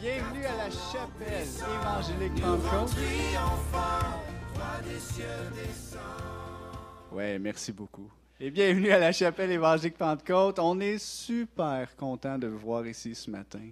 [0.00, 2.96] Bienvenue à la chapelle évangélique Pentecôte.
[7.12, 8.10] Ouais, merci beaucoup.
[8.40, 10.58] Et bienvenue à la chapelle évangélique Pentecôte.
[10.58, 13.68] On est super content de vous voir ici ce matin.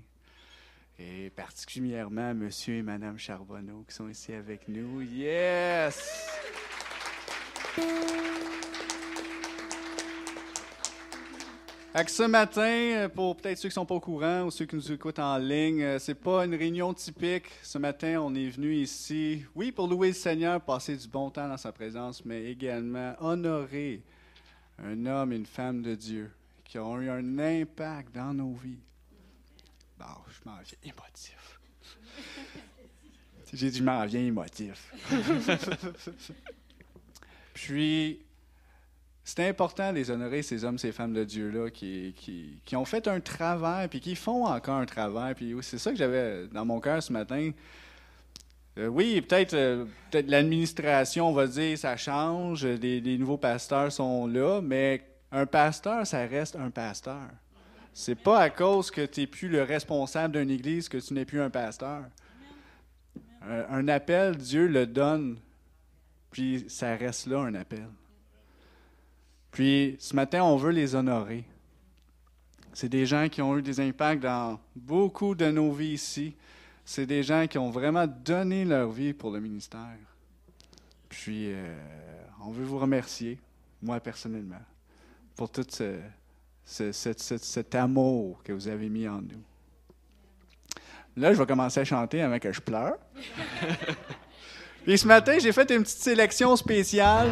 [0.99, 5.01] Et particulièrement Monsieur et Madame Charbonneau qui sont ici avec nous.
[5.01, 6.29] Yes!
[11.93, 14.77] Fait ce matin, pour peut-être ceux qui ne sont pas au courant ou ceux qui
[14.77, 17.47] nous écoutent en ligne, euh, c'est pas une réunion typique.
[17.63, 21.49] Ce matin, on est venu ici, oui, pour louer le Seigneur, passer du bon temps
[21.49, 24.03] dans sa présence, mais également honorer
[24.85, 26.31] un homme et une femme de Dieu
[26.63, 28.79] qui ont eu un impact dans nos vies.
[29.99, 31.59] Bon, je m'en viens émotif.
[33.55, 34.93] J'ai dit, je m'en viens émotif.
[37.55, 38.21] Puis,
[39.29, 42.15] c'est important de les honorer, ces hommes, ces femmes de Dieu-là, qui,
[42.65, 45.35] qui, ont fait un travail, puis qui font encore un travail.
[45.35, 47.51] Puis c'est ça que j'avais dans mon cœur ce matin.
[48.79, 54.63] Euh, oui, peut-être euh, l'administration, on va dire, ça change, les, nouveaux pasteurs sont là,
[54.63, 57.29] mais un pasteur, ça reste un pasteur.
[57.93, 61.27] C'est pas à cause que tu n'es plus le responsable d'une église que tu n'es
[61.27, 62.05] plus un pasteur.
[63.43, 65.37] un appel, Dieu le donne,
[66.31, 67.89] puis ça reste là un appel.
[69.59, 71.43] Puis ce matin, on veut les honorer.
[72.73, 76.37] C'est des gens qui ont eu des impacts dans beaucoup de nos vies ici.
[76.85, 79.99] C'est des gens qui ont vraiment donné leur vie pour le ministère.
[81.09, 81.75] Puis euh,
[82.41, 83.37] on veut vous remercier,
[83.83, 84.63] moi personnellement,
[85.35, 85.67] pour tout
[86.65, 89.43] cet amour que vous avez mis en nous.
[91.17, 92.95] Là, je vais commencer à chanter avant que je pleure.
[94.85, 97.29] Puis ce matin, j'ai fait une petite sélection spéciale.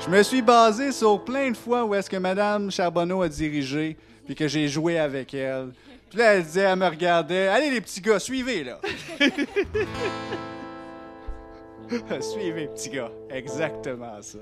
[0.00, 3.96] Je me suis basé sur plein de fois où est-ce que Mme Charbonneau a dirigé,
[4.24, 5.70] puis que j'ai joué avec elle.
[6.08, 8.78] Puis là, elle disait, elle me regardait, allez les petits gars, suivez là.
[12.20, 13.10] suivez, petits gars.
[13.28, 14.38] Exactement ça.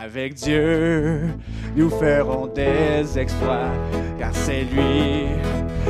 [0.00, 1.28] Avec Dieu,
[1.76, 3.70] nous ferons des exploits,
[4.18, 5.26] car c'est lui,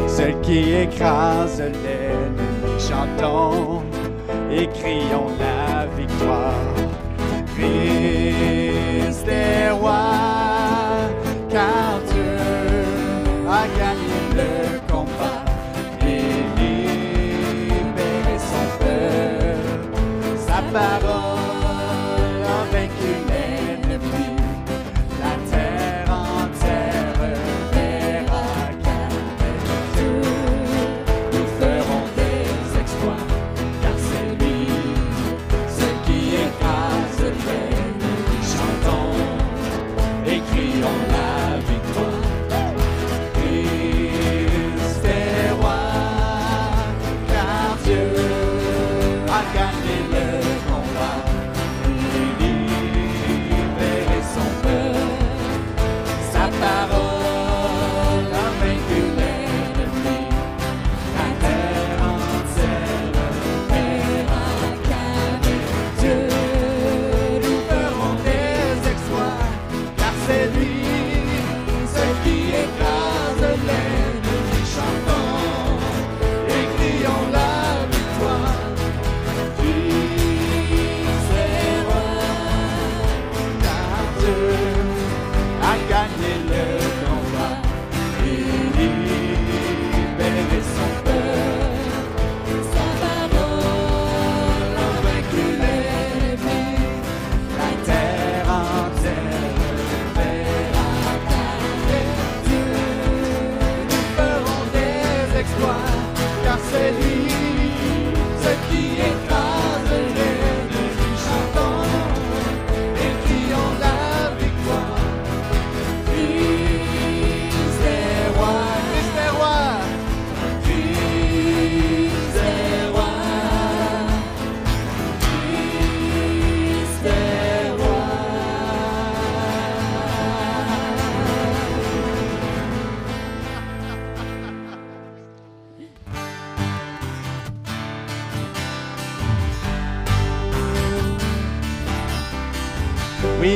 [0.08, 2.78] celui qui écrase l'ennemi.
[2.78, 3.82] Chantons
[4.54, 6.74] et crions la victoire.
[7.54, 10.02] Christ est roi,
[11.48, 11.91] car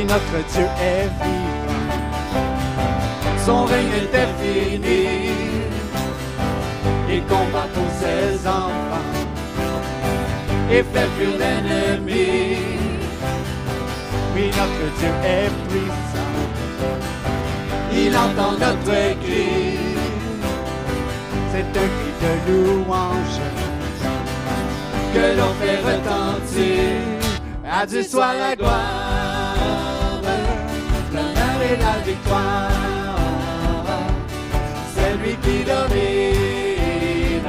[0.07, 1.67] notre Dieu est vivant.
[3.45, 5.05] Son règne est infini.
[7.09, 9.11] Il combat pour ses enfants
[10.69, 12.57] et fait fuir l'ennemi.
[14.35, 16.33] Oui, notre Dieu est puissant.
[17.93, 19.77] Il entend notre cri
[21.51, 23.41] C'est un cri de louange
[25.13, 27.17] que l'on fait retentir.
[27.69, 28.86] À Dieu soit la gloire,
[31.75, 32.71] la victoire.
[34.95, 37.43] C'est lui qui domine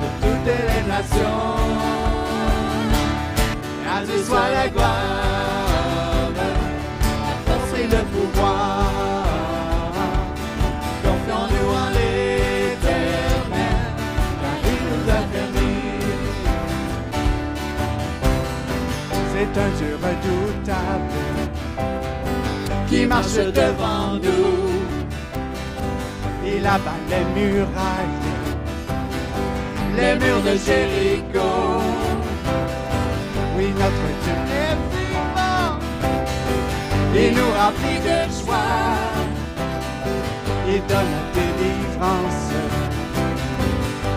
[0.00, 1.58] de toutes les nations.
[3.92, 8.84] À Dieu soit la gloire, la force et le pouvoir.
[11.04, 13.48] Confions-nous en l'éternel,
[14.42, 16.00] car il nous a permis.
[19.32, 19.89] C'est un Dieu
[23.20, 24.70] marche devant nous.
[26.44, 28.18] Il abat les murailles.
[29.96, 31.50] les murs de Jéricho.
[33.56, 35.72] Oui, notre Dieu est vivant.
[37.14, 38.96] Il nous remplit de joie.
[40.72, 42.44] Il donne la délivrance.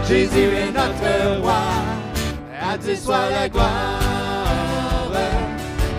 [0.08, 1.64] Jésus est notre roi.
[2.72, 3.70] À Dieu soit la gloire,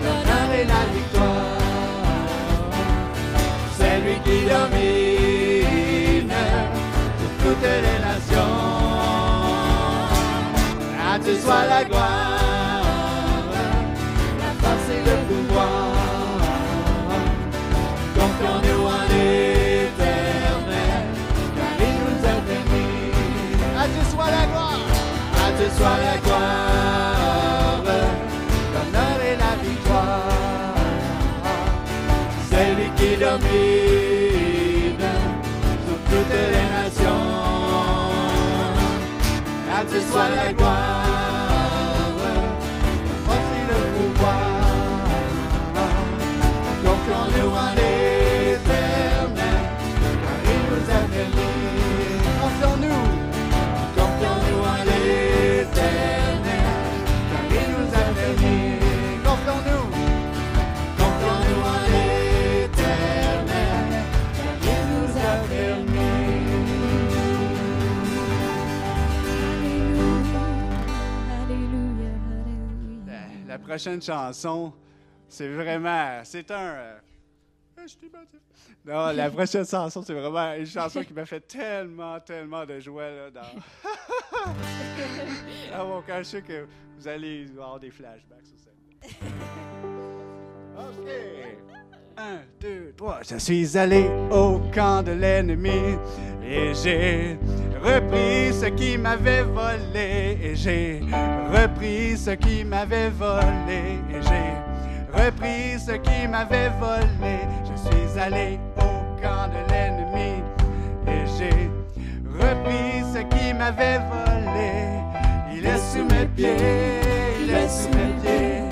[0.03, 1.04] l'honneur et la victoire.
[4.25, 6.33] Qui domine
[7.41, 8.55] toutes les nations.
[11.11, 13.51] À Dieu soit la gloire,
[14.41, 15.93] la force et le pouvoir.
[18.15, 21.03] Confions-nous en l'éternel,
[21.57, 23.13] car il nous a bénis.
[23.79, 24.85] À Dieu soit la gloire.
[25.45, 27.83] À Dieu soit la gloire,
[28.73, 30.33] l'honneur et la victoire.
[32.49, 34.14] C'est lui qui domine
[36.15, 37.23] toutes les nations.
[39.77, 41.04] À Dieu soit la gloire,
[73.65, 74.73] prochaine chanson,
[75.27, 76.21] c'est vraiment.
[76.23, 76.55] C'est un.
[76.55, 76.97] euh,
[77.77, 78.37] battu.
[78.85, 83.09] Non, la prochaine chanson, c'est vraiment une chanson qui m'a fait tellement, tellement de joie
[83.09, 83.41] là, dans.
[85.77, 86.19] dans mon cœur.
[86.19, 86.67] Je sais que
[86.97, 88.69] vous allez avoir des flashbacks sur ça.
[90.77, 91.74] OK.
[92.17, 93.19] Un, deux, trois.
[93.29, 95.97] Je suis allé au camp de l'ennemi
[96.41, 97.37] et j'ai
[97.83, 101.01] repris ce qui m'avait volé et j'ai
[101.51, 107.39] repris ce qui m'avait volé et j'ai repris ce qui m'avait volé.
[107.65, 110.41] Je suis allé au camp de l'ennemi
[111.07, 111.69] et j'ai
[112.39, 114.71] repris ce qui m'avait volé.
[115.53, 116.55] Il est sous mes pieds,
[117.43, 118.63] il est sous mes pieds,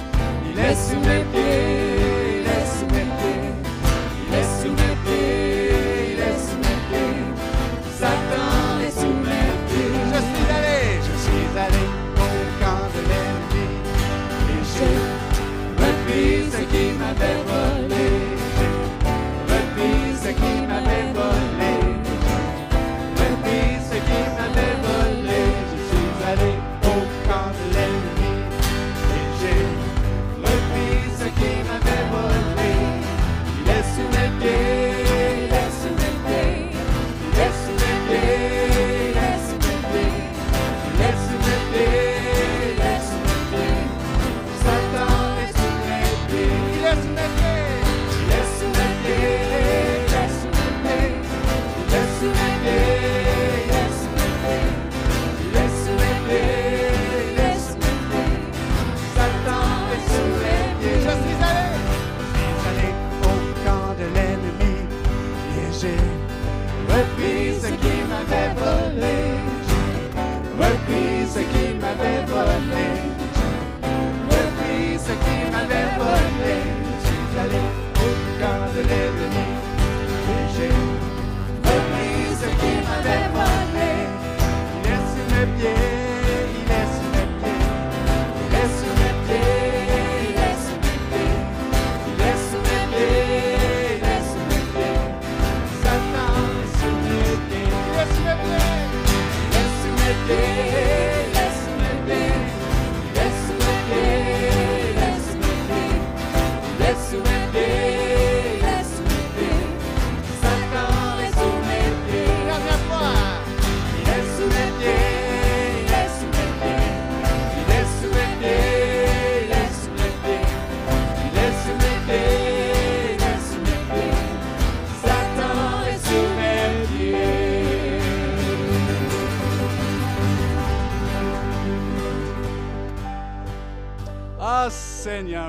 [0.49, 1.92] il est sous mes pieds,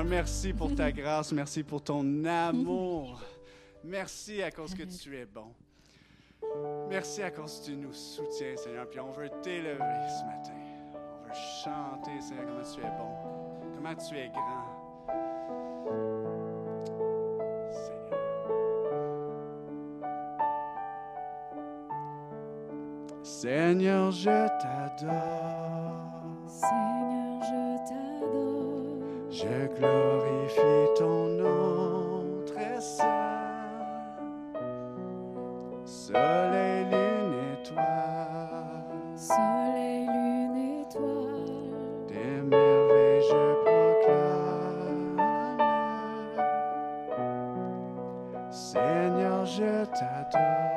[0.05, 3.21] merci pour ta grâce, merci pour ton amour.
[3.83, 5.53] Merci à cause que tu es bon.
[6.89, 8.89] Merci à cause que tu nous soutiens, Seigneur.
[8.89, 10.53] Puis on veut t'élever ce matin.
[10.93, 11.33] On veut
[11.63, 13.13] chanter, Seigneur, comment tu es bon,
[13.75, 14.85] comment tu es grand.
[23.23, 25.93] Seigneur, je t'adore.
[26.47, 28.14] Seigneur, je t'adore.
[29.37, 33.83] Je glorifie ton nom très saint,
[35.83, 38.85] soleil, lune, étoile.
[39.17, 42.07] Soleil, lune, étoile.
[42.07, 45.19] Tes merveilles, je proclame.
[48.49, 50.74] Seigneur, je t'adore.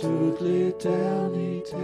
[0.00, 1.76] Toute l'éternité.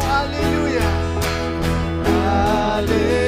[0.00, 0.90] Hallelujah.
[2.04, 3.21] Hallelujah.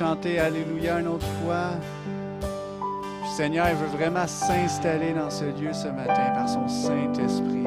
[0.00, 1.72] chanter Alléluia une autre fois.
[2.40, 7.64] Le Seigneur il veut vraiment s'installer dans ce lieu ce matin par son Saint-Esprit.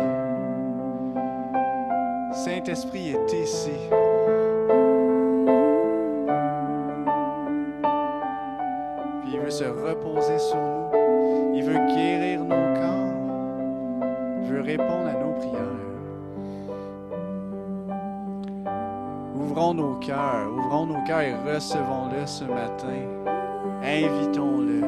[2.34, 3.70] Saint-Esprit est ici.
[20.86, 23.00] nos cœurs et recevons-le ce matin.
[23.84, 24.82] Invitons-le.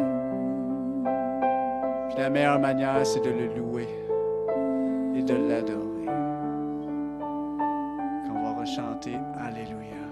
[2.10, 3.88] Puis la meilleure manière, c'est de le louer
[5.16, 6.06] et de l'adorer.
[8.28, 10.05] Qu'on va rechanter Alléluia.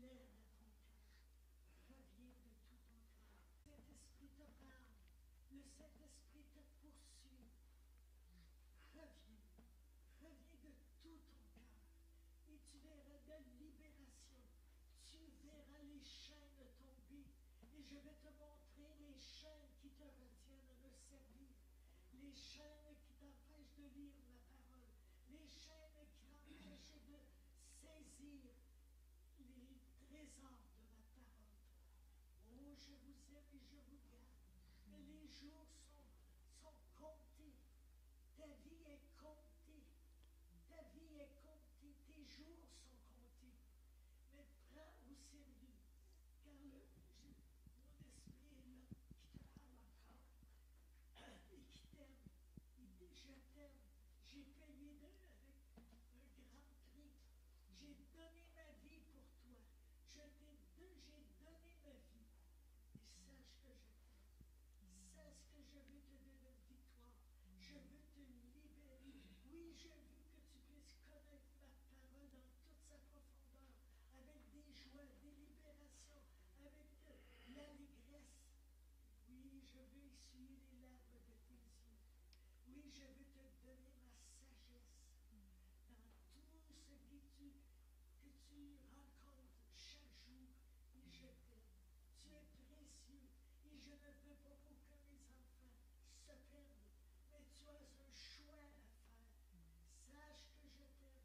[0.00, 0.32] Reviens
[1.88, 2.32] de tout
[2.64, 3.04] ton cœur.
[3.68, 4.88] Le Saint-Esprit te parle.
[5.52, 7.52] Le Saint-Esprit te poursuit.
[8.96, 9.44] Reviens.
[10.22, 11.76] Reviens de tout ton cœur.
[12.48, 14.40] Et tu verras de libération.
[15.04, 17.28] Tu verras les chaînes de ton but.
[17.68, 21.52] Et je vais te montrer les chaînes qui te retiennent de servir.
[22.14, 24.88] Les chaînes qui t'empêchent de lire ma parole.
[25.28, 27.20] Les chaînes qui t'empêchent de saisir
[30.40, 31.44] de ma parole.
[32.48, 34.32] Oh, je vous aime et je vous garde.
[34.88, 36.08] Mais les jours sont,
[36.60, 37.54] sont comptés.
[38.36, 39.84] Ta vie est comptée.
[40.68, 41.92] Ta vie est comptée.
[42.08, 43.52] Tes jours sont comptés.
[44.32, 45.76] Mais prends au sérieux,
[46.42, 46.88] car le,
[47.20, 47.36] mon
[48.00, 50.24] esprit est là qui te parle encore
[51.52, 52.16] et qui t'aime.
[53.12, 53.80] Je t'aime.
[54.24, 55.10] J'ai payé de,
[55.76, 57.12] avec un grand prix.
[57.76, 57.94] J'ai
[67.70, 68.98] Je veux te libérer.
[69.46, 73.78] Oui, je veux que tu puisses connaître ma parole dans toute sa profondeur,
[74.10, 76.26] avec des joies, des libérations,
[76.66, 77.14] avec de
[77.54, 78.42] l'allégresse.
[79.30, 82.02] Oui, je veux essuyer les larmes de tes yeux.
[82.66, 84.90] Oui, je veux te donner ma sagesse
[85.86, 87.70] dans tout ce
[88.18, 90.50] que tu, rencontres chaque jour.
[90.98, 91.70] Et je t'aime.
[92.18, 93.30] Tu es précieux.
[93.62, 95.46] Et je ne veux pas que mes enfants se
[96.26, 96.74] perdent.
[97.30, 99.70] Mais tu as un choix à faire.
[100.10, 101.22] Sache que je t'aime.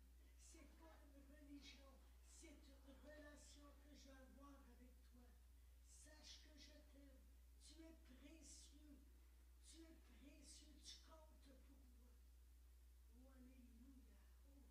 [0.52, 0.94] C'est pas
[1.42, 5.26] une C'est une relation que je veux avoir avec toi.
[6.06, 7.18] Sache que je t'aime.
[7.66, 9.02] Tu es précieux.
[9.74, 10.78] Tu es précieux.
[10.86, 11.90] Tu comptes pour moi.
[13.18, 13.98] Oh, Alléluia.
[14.54, 14.70] Oh.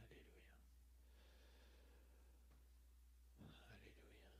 [0.00, 0.42] Alléluia.
[3.64, 4.30] Alléluia.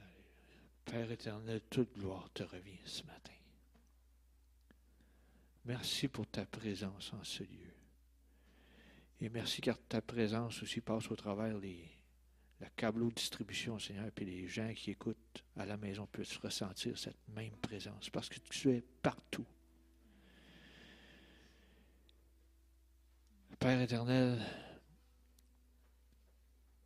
[0.00, 0.83] Alléluia.
[0.94, 3.32] Père éternel, toute gloire te revient ce matin.
[5.64, 7.74] Merci pour ta présence en ce lieu.
[9.20, 11.84] Et merci car ta présence aussi passe au travers les,
[12.60, 17.26] la câbleau distribution, Seigneur, puis les gens qui écoutent à la maison puissent ressentir cette
[17.26, 19.46] même présence parce que tu es partout.
[23.58, 24.40] Père éternel,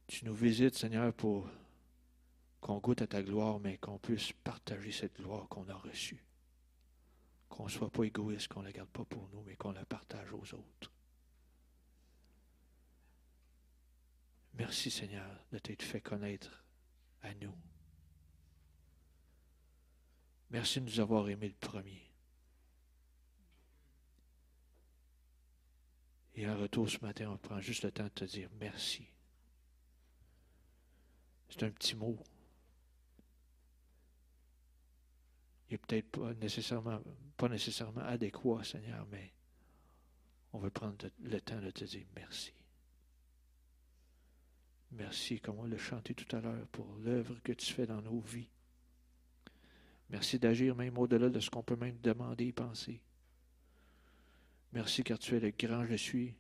[0.06, 1.46] tu nous visites, Seigneur, pour
[2.68, 6.22] qu'on goûte à ta gloire, mais qu'on puisse partager cette gloire qu'on a reçue.
[7.48, 9.86] Qu'on ne soit pas égoïste, qu'on ne la garde pas pour nous, mais qu'on la
[9.86, 10.92] partage aux autres.
[14.52, 16.62] Merci Seigneur de t'être fait connaître
[17.22, 17.54] à nous.
[20.50, 22.12] Merci de nous avoir aimés le premier.
[26.34, 29.08] Et en retour ce matin, on prend juste le temps de te dire merci.
[31.48, 32.22] C'est un petit mot.
[35.68, 37.00] Il n'est peut-être pas nécessairement,
[37.36, 39.32] pas nécessairement adéquat, Seigneur, mais
[40.52, 42.52] on veut prendre le temps de te dire merci.
[44.92, 48.20] Merci, comme on l'a chanté tout à l'heure, pour l'œuvre que tu fais dans nos
[48.20, 48.48] vies.
[50.08, 53.02] Merci d'agir même au-delà de ce qu'on peut même demander et penser.
[54.72, 56.34] Merci car tu es le grand je suis,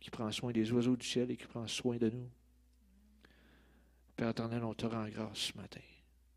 [0.00, 2.30] qui prend soin des oiseaux du ciel et qui prend soin de nous.
[4.16, 5.80] Père éternel, on te rend grâce ce matin.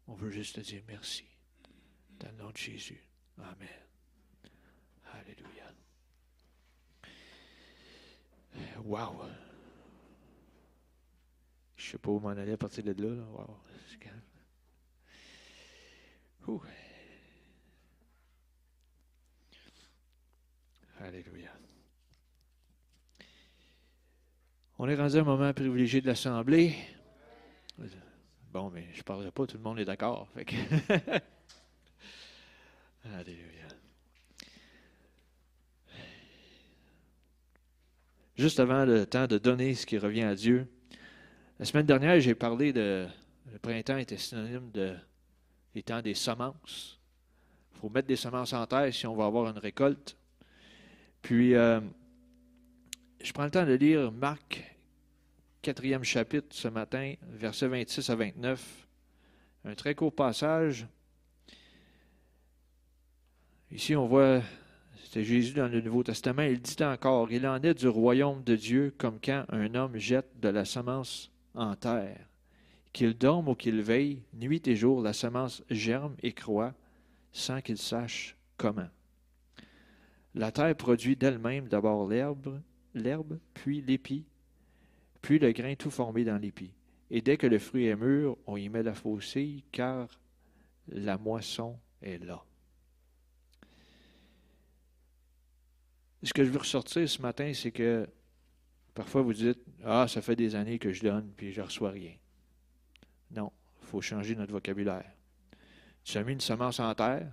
[0.08, 1.26] On veut juste te dire merci.
[2.20, 3.01] Dans le nom de Jésus.
[3.38, 3.68] Amen.
[5.13, 5.74] Alléluia.
[8.84, 9.26] Wow.
[11.76, 13.24] Je sais pas où m'en aller à partir de là.
[13.24, 13.59] Wow.
[16.47, 16.61] Ouh.
[20.99, 21.51] Alléluia.
[24.80, 26.76] On est rendu à un moment privilégié de l'Assemblée.
[28.51, 30.28] Bon, mais je ne parlerai pas, tout le monde est d'accord.
[33.16, 33.68] Alléluia.
[38.36, 40.68] Juste avant le temps de donner ce qui revient à Dieu,
[41.60, 43.08] la semaine dernière, j'ai parlé de.
[43.51, 44.95] Le printemps était synonyme de.
[45.74, 46.99] Les temps des semences.
[47.74, 50.18] Il faut mettre des semences en terre si on va avoir une récolte.
[51.22, 51.80] Puis, euh,
[53.22, 54.76] je prends le temps de lire Marc,
[55.62, 58.88] quatrième chapitre ce matin, versets 26 à 29.
[59.66, 60.88] Un très court passage.
[63.70, 64.41] Ici, on voit,
[65.03, 68.55] c'était Jésus dans le Nouveau Testament, il dit encore, il en est du royaume de
[68.55, 72.30] Dieu comme quand un homme jette de la semence en terre.
[72.93, 76.74] Qu'il dorme ou qu'il veille, nuit et jour, la semence germe et croît
[77.34, 78.88] sans qu'il sache comment.
[80.34, 82.61] La terre produit d'elle-même d'abord l'herbe,
[82.93, 84.26] l'herbe, puis l'épi,
[85.22, 86.72] puis le grain tout formé dans l'épi.
[87.11, 90.07] Et dès que le fruit est mûr, on y met la faucille, car
[90.88, 92.45] la moisson est là.
[96.24, 98.07] Ce que je veux ressortir ce matin, c'est que
[98.93, 101.91] parfois vous dites Ah, ça fait des années que je donne, puis je ne reçois
[101.91, 102.13] rien.
[103.32, 103.51] Non,
[103.82, 105.11] il faut changer notre vocabulaire.
[106.03, 107.32] Tu as mis une semence en terre,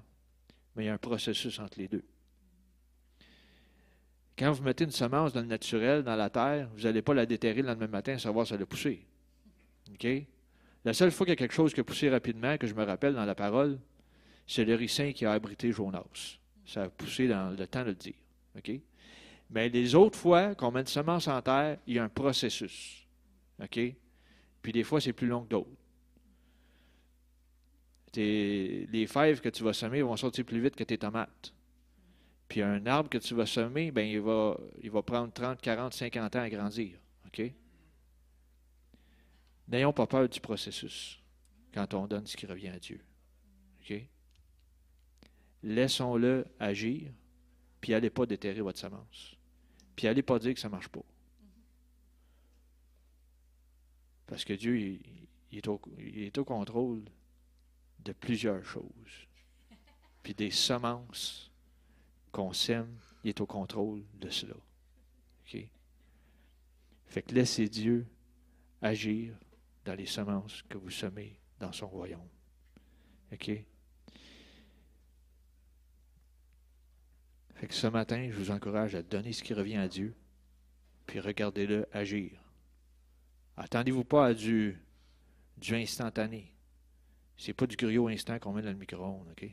[0.75, 2.05] mais il y a un processus entre les deux.
[4.37, 7.25] Quand vous mettez une semence dans le naturel, dans la terre, vous n'allez pas la
[7.25, 9.07] déterrer le lendemain matin et savoir si elle a poussé.
[9.93, 10.07] OK?
[10.85, 12.83] La seule fois qu'il y a quelque chose qui a poussé rapidement, que je me
[12.83, 13.79] rappelle dans la parole,
[14.47, 16.39] c'est le ricin qui a abrité Jonas.
[16.67, 18.15] Ça a poussé dans le temps de le dire.
[19.51, 23.07] Mais les autres fois qu'on met une semence en terre, il y a un processus.
[23.63, 23.79] OK?
[24.63, 25.71] Puis des fois, c'est plus long que d'autres.
[28.17, 31.53] Les fèves que tu vas semer vont sortir plus vite que tes tomates.
[32.49, 35.93] Puis un arbre que tu vas semer, ben, il, va, il va prendre 30, 40,
[35.93, 36.99] 50 ans à grandir.
[37.27, 37.53] OK?
[39.69, 41.21] N'ayons pas peur du processus
[41.73, 43.01] quand on donne ce qui revient à Dieu.
[43.81, 43.95] OK?
[45.63, 47.11] Laissons-le agir,
[47.85, 49.37] puis allez pas déterrer votre semence.
[49.95, 51.05] Puis allez pas dire que ça ne marche pas.
[54.27, 57.05] Parce que Dieu, il, est au, il est au contrôle
[57.99, 59.29] de plusieurs choses.
[60.23, 61.53] Puis des semences
[62.33, 64.57] qu'on sème, il est au contrôle de cela.
[64.57, 65.69] OK?
[67.05, 68.07] Fait que laissez Dieu
[68.81, 69.37] agir
[69.85, 72.31] dans les semences que vous semez dans son royaume.
[73.31, 73.51] OK?
[77.55, 80.15] Fait que ce matin, je vous encourage à donner ce qui revient à Dieu,
[81.07, 82.33] puis regardez-le agir.
[83.57, 84.79] Attendez-vous pas à du,
[85.57, 86.53] du instantané.
[87.37, 89.49] C'est pas du griot instant qu'on met dans le micro-ondes, OK?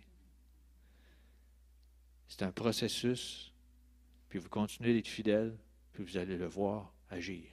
[2.27, 3.53] C'est un processus,
[4.29, 5.57] puis vous continuez d'être fidèle,
[5.93, 7.43] puis vous allez le voir agir.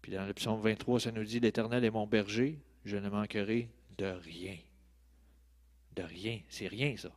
[0.00, 3.68] Puis dans le psaume 23, ça nous dit L'Éternel est mon berger, je ne manquerai
[3.98, 4.56] de rien.
[5.96, 6.40] De rien.
[6.48, 7.10] C'est rien, ça.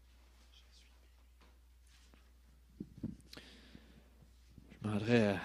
[0.02, 0.12] nos mots, dans ton royaume.
[0.12, 0.20] Que ta bénédiction descende sur tout cela,
[0.68, 3.24] Seigneur, et peut-être avant que ça s'accomplisse.
[4.82, 5.36] Parce que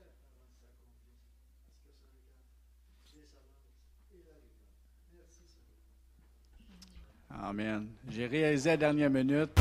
[2.85, 3.73] regarde les semences
[4.13, 4.77] et la récolte.
[5.17, 5.81] Merci, Seigneur.
[7.49, 7.89] Amen.
[8.11, 9.59] J'ai réalisé à la dernière minute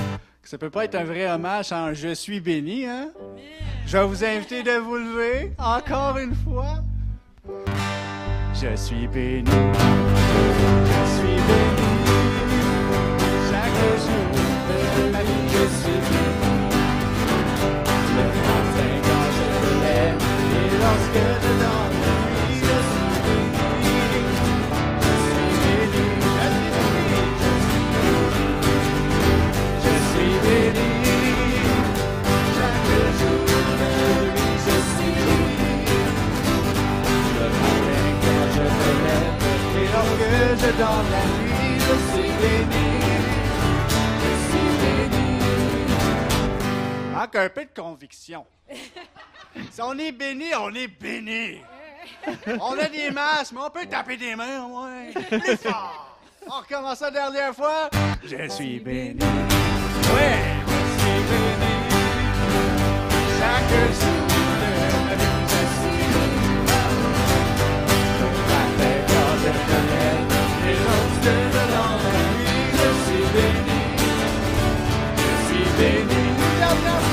[0.48, 3.10] ça peut pas être un vrai hommage en Je suis béni, hein?
[3.86, 6.76] Je vais vous inviter de vous lever encore une fois.
[8.54, 9.52] Je suis béni.
[9.52, 11.88] Je suis béni.
[13.52, 14.16] Chaque jour
[40.57, 42.88] je dors la nuit, je suis béni.
[44.23, 45.28] Je suis béni.
[47.13, 48.45] Manque un peu de conviction.
[49.71, 51.61] Si on est béni, on est béni.
[52.61, 55.11] On a des masques, mais on peut taper des mains, ouais.
[55.39, 56.19] Plus fort.
[56.47, 57.89] On recommence la dernière fois.
[58.23, 59.19] Je suis béni.
[59.19, 61.73] Ouais, je suis béni.
[63.39, 63.69] Chaque
[63.99, 64.26] jour
[76.84, 77.07] Dernière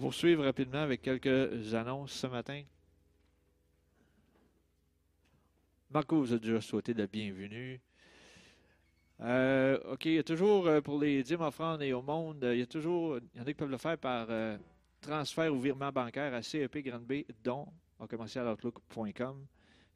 [0.00, 2.62] va poursuivre rapidement avec quelques annonces ce matin.
[5.90, 7.80] Marco vous a déjà souhaité la bienvenue.
[9.20, 12.54] Euh, OK, il y a toujours euh, pour les dîmes offrandes et au monde, euh,
[12.54, 14.28] il y a toujours, il y en a qui peuvent le faire par
[15.02, 17.66] transfert ou virement bancaire à CEP Grande B, dont
[17.98, 19.46] à commercialoutlook.com.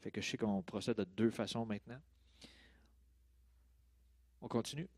[0.01, 2.01] Fait que je sais qu'on procède de deux façons maintenant.
[4.43, 4.89] On continue.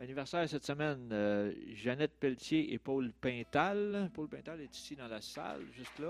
[0.00, 4.10] Anniversaire cette semaine, euh, Jeannette Pelletier et Paul Pintal.
[4.14, 6.08] Paul Pintal est ici dans la salle, juste là.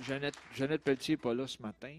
[0.00, 1.94] Jeannette, Jeannette Pelletier n'est pas là ce matin.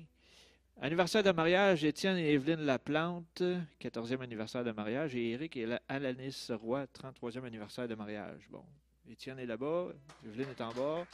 [0.82, 3.44] Anniversaire de mariage, Étienne et Evelyne Laplante,
[3.80, 8.42] 14e anniversaire de mariage, et Éric et la- Alanis Roy, 33e anniversaire de mariage.
[8.50, 8.66] Bon,
[9.10, 9.90] Étienne est là-bas,
[10.26, 11.06] Evelyne est en bas.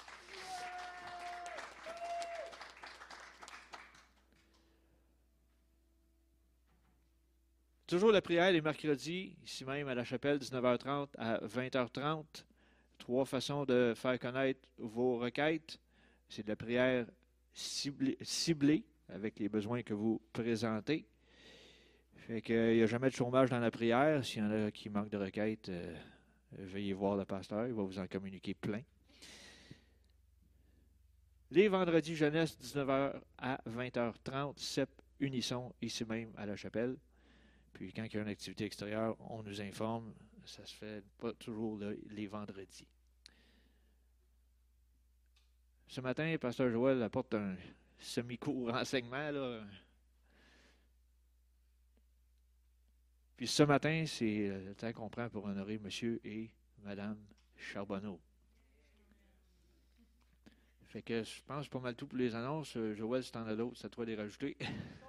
[7.88, 12.26] Toujours la prière les mercredis, ici même à la chapelle, 19h30 à 20h30.
[12.98, 15.80] Trois façons de faire connaître vos requêtes.
[16.28, 17.06] C'est de la prière
[17.54, 21.08] ciblée, ciblée avec les besoins que vous présentez.
[22.18, 24.26] Fait qu'il n'y a jamais de chômage dans la prière.
[24.26, 25.96] S'il y en a qui manquent de requêtes, euh,
[26.58, 28.82] veuillez voir le pasteur, il va vous en communiquer plein.
[31.52, 34.90] Les vendredis jeunesse, 19h à 20h30, CEP
[35.22, 36.98] Unisson, ici même à la chapelle.
[37.78, 40.12] Puis quand il y a une activité extérieure, on nous informe.
[40.46, 42.88] Ça se fait pas toujours le- les vendredis.
[45.88, 47.56] Ce matin, Pasteur Joël apporte un
[48.00, 49.30] semi-court renseignement.
[49.32, 49.62] Là.
[53.36, 56.50] Puis ce matin, c'est le temps qu'on prend pour honorer Monsieur et
[56.84, 57.18] Madame
[57.56, 58.20] Charbonneau.
[60.88, 62.76] Fait que je pense pas mal tout pour les annonces.
[62.78, 64.58] Euh, Joël, si t'en as d'autres, c'est à toi de les rajouter.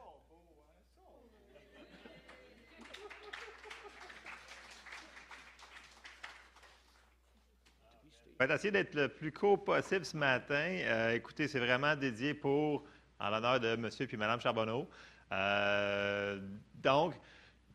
[8.41, 10.55] On va essayer d'être le plus court possible ce matin.
[10.85, 12.85] Euh, écoutez, c'est vraiment dédié pour,
[13.19, 13.89] en l'honneur de M.
[13.99, 14.89] et Mme Charbonneau.
[15.33, 16.39] Euh,
[16.77, 17.15] donc,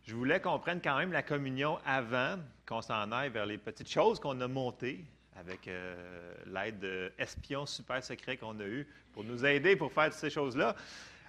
[0.07, 3.91] je voulais qu'on prenne quand même la communion avant qu'on s'en aille vers les petites
[3.91, 5.03] choses qu'on a montées
[5.35, 10.13] avec euh, l'aide d'espions super secrets qu'on a eu pour nous aider pour faire toutes
[10.13, 10.77] ces choses-là.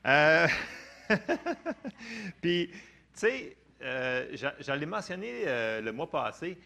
[2.40, 2.78] Puis, tu
[3.14, 5.44] sais, j'a- j'allais mentionner
[5.82, 6.56] le mois passé,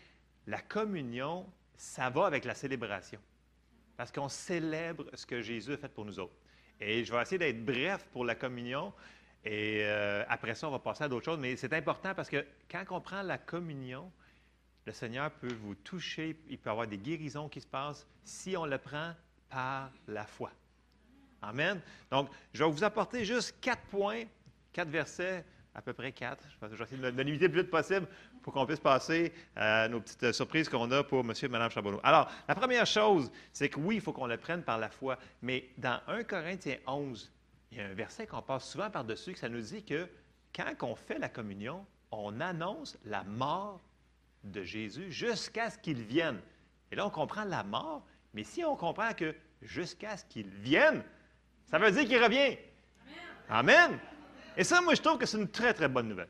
[0.46, 1.46] la communion,
[1.78, 3.20] ça va avec la célébration.
[3.96, 6.34] Parce qu'on célèbre ce que Jésus a fait pour nous autres.
[6.80, 8.92] Et je vais essayer d'être bref pour la communion.
[9.44, 11.38] Et euh, après ça, on va passer à d'autres choses.
[11.38, 14.10] Mais c'est important parce que quand on prend la communion,
[14.84, 16.36] le Seigneur peut vous toucher.
[16.48, 19.14] Il peut y avoir des guérisons qui se passent si on le prend
[19.48, 20.50] par la foi.
[21.40, 21.80] Amen.
[22.10, 24.24] Donc, je vais vous apporter juste quatre points,
[24.72, 25.44] quatre versets,
[25.74, 26.44] à peu près quatre.
[26.60, 28.06] Je vais essayer de limiter le plus vite possible
[28.42, 31.32] pour qu'on puisse passer à nos petites euh, surprises qu'on a pour M.
[31.40, 32.00] et Mme Charbonneau.
[32.02, 35.18] Alors, la première chose, c'est que oui, il faut qu'on le prenne par la foi,
[35.42, 37.30] mais dans 1 Corinthiens 11,
[37.70, 40.08] il y a un verset qu'on passe souvent par-dessus, que ça nous dit que
[40.54, 43.80] quand on fait la communion, on annonce la mort
[44.44, 46.40] de Jésus jusqu'à ce qu'il vienne.
[46.90, 51.02] Et là, on comprend la mort, mais si on comprend que jusqu'à ce qu'il vienne,
[51.70, 52.56] ça veut dire qu'il revient.
[53.50, 53.98] Amen.
[54.58, 56.28] Et ça, moi, je trouve que c'est une très, très bonne nouvelle.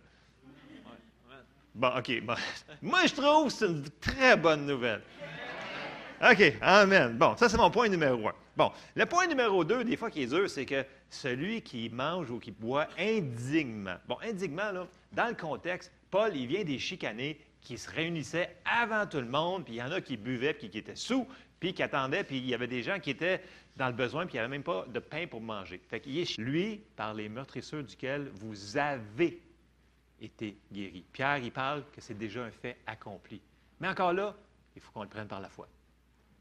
[1.74, 2.22] Bon, OK.
[2.22, 2.34] Bon.
[2.82, 5.00] Moi, je trouve que c'est une très bonne nouvelle.
[6.20, 6.54] OK.
[6.60, 7.16] Amen.
[7.16, 8.34] Bon, ça, c'est mon point numéro un.
[8.54, 12.30] Bon, le point numéro deux, des fois, qui est dur, c'est que celui qui mange
[12.30, 13.96] ou qui boit indignement.
[14.06, 19.06] Bon, indignement, là, dans le contexte, Paul, il vient des chicanés qui se réunissaient avant
[19.06, 21.26] tout le monde, puis il y en a qui buvaient, puis qui étaient sous,
[21.60, 23.42] puis qui attendaient, puis il y avait des gens qui étaient
[23.76, 25.80] dans le besoin, puis il n'y avait même pas de pain pour manger.
[25.88, 26.02] Fait
[26.38, 29.40] lui, par les meurtrissures duquel vous avez
[30.20, 31.04] été guéri.
[31.12, 33.40] Pierre, il parle que c'est déjà un fait accompli.
[33.80, 34.34] Mais encore là,
[34.74, 35.68] il faut qu'on le prenne par la foi.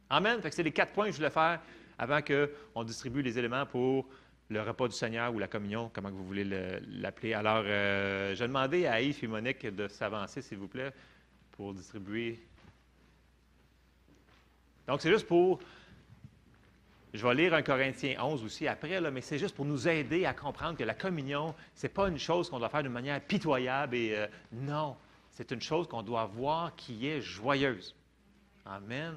[0.09, 0.41] Amen.
[0.41, 1.59] Fait que c'est les quatre points que je voulais faire
[1.97, 4.07] avant qu'on distribue les éléments pour
[4.49, 7.34] le repas du Seigneur ou la communion, comment vous voulez le- l'appeler.
[7.34, 10.91] Alors, euh, je demander à Yves et Monique de s'avancer, s'il vous plaît,
[11.51, 12.39] pour distribuer.
[14.88, 15.60] Donc, c'est juste pour.
[17.14, 20.26] Je vais lire un Corinthiens 11 aussi après, là, mais c'est juste pour nous aider
[20.26, 23.20] à comprendre que la communion, ce n'est pas une chose qu'on doit faire de manière
[23.22, 24.96] pitoyable et euh, non,
[25.32, 27.96] c'est une chose qu'on doit voir qui est joyeuse.
[28.66, 29.16] Amen.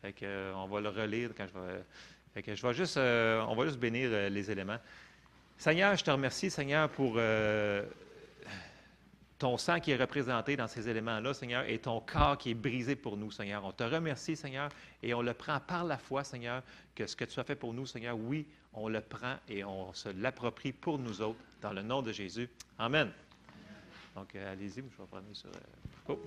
[0.00, 1.84] Fait que, euh, on va le relire quand je vais.
[2.34, 4.78] Fait que je vais juste, euh, on va juste bénir les éléments.
[5.58, 7.18] Seigneur, je te remercie, Seigneur, pour
[9.38, 12.96] ton sang qui est représenté dans ces éléments-là, Seigneur, et ton corps qui est brisé
[12.96, 13.64] pour nous, Seigneur.
[13.64, 14.70] On te remercie, Seigneur,
[15.02, 16.62] et on le prend par la foi, Seigneur,
[16.94, 19.92] que ce que tu as fait pour nous, Seigneur, oui, on le prend et on
[19.92, 22.48] se l'approprie pour nous autres, dans le nom de Jésus.
[22.78, 23.10] Amen.
[24.14, 25.50] Donc, euh, allez-y, je vais prendre sur.
[25.50, 26.18] euh, oh.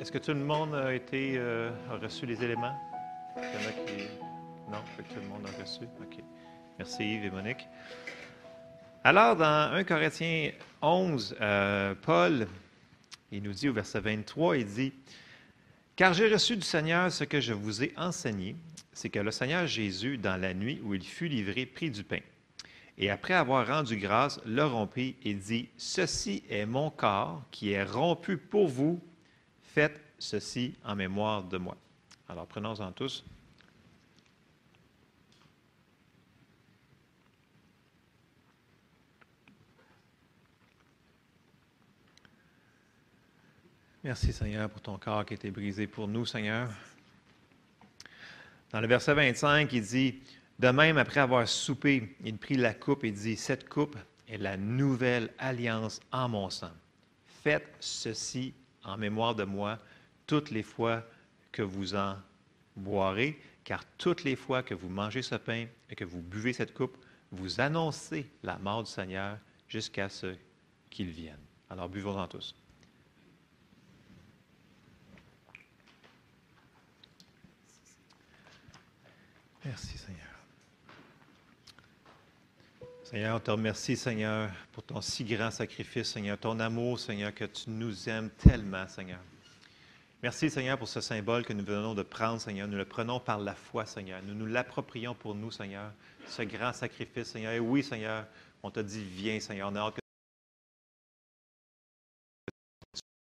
[0.00, 2.74] Est-ce que tout le monde euh, a reçu les éléments?
[3.36, 4.04] Il y en a qui.
[4.70, 5.82] Non, que tout le monde a reçu.
[6.00, 6.24] OK.
[6.78, 7.68] Merci Yves et Monique.
[9.04, 12.48] Alors, dans 1 Corinthiens 11, euh, Paul,
[13.30, 14.94] il nous dit au verset 23, il dit
[15.96, 18.56] Car j'ai reçu du Seigneur ce que je vous ai enseigné,
[18.94, 22.20] c'est que le Seigneur Jésus, dans la nuit où il fut livré, prit du pain.
[22.96, 27.84] Et après avoir rendu grâce, le rompit et dit Ceci est mon corps qui est
[27.84, 28.98] rompu pour vous.
[29.72, 31.76] Faites ceci en mémoire de moi.
[32.28, 33.24] Alors prenons-en tous.
[44.02, 46.68] Merci Seigneur pour ton corps qui a été brisé pour nous, Seigneur.
[48.72, 50.20] Dans le verset 25, il dit,
[50.58, 53.96] de même, après avoir soupé, il prit la coupe et dit, cette coupe
[54.26, 56.72] et la nouvelle alliance en mon sang.
[57.42, 58.52] Faites ceci
[58.90, 59.78] en mémoire de moi
[60.26, 61.04] toutes les fois
[61.52, 62.16] que vous en
[62.76, 66.74] boirez, car toutes les fois que vous mangez ce pain et que vous buvez cette
[66.74, 66.96] coupe,
[67.32, 69.38] vous annoncez la mort du Seigneur
[69.68, 70.34] jusqu'à ce
[70.88, 71.38] qu'il vienne.
[71.68, 72.54] Alors buvons-en tous.
[79.64, 80.29] Merci Seigneur.
[83.10, 87.44] Seigneur, on te remercie, Seigneur, pour ton si grand sacrifice, Seigneur, ton amour, Seigneur, que
[87.44, 89.18] tu nous aimes tellement, Seigneur.
[90.22, 92.68] Merci, Seigneur, pour ce symbole que nous venons de prendre, Seigneur.
[92.68, 94.20] Nous le prenons par la foi, Seigneur.
[94.22, 95.90] Nous nous l'approprions pour nous, Seigneur,
[96.24, 97.52] ce grand sacrifice, Seigneur.
[97.52, 98.26] Et oui, Seigneur,
[98.62, 99.70] on t'a dit, viens, Seigneur.
[99.72, 99.96] On a hâte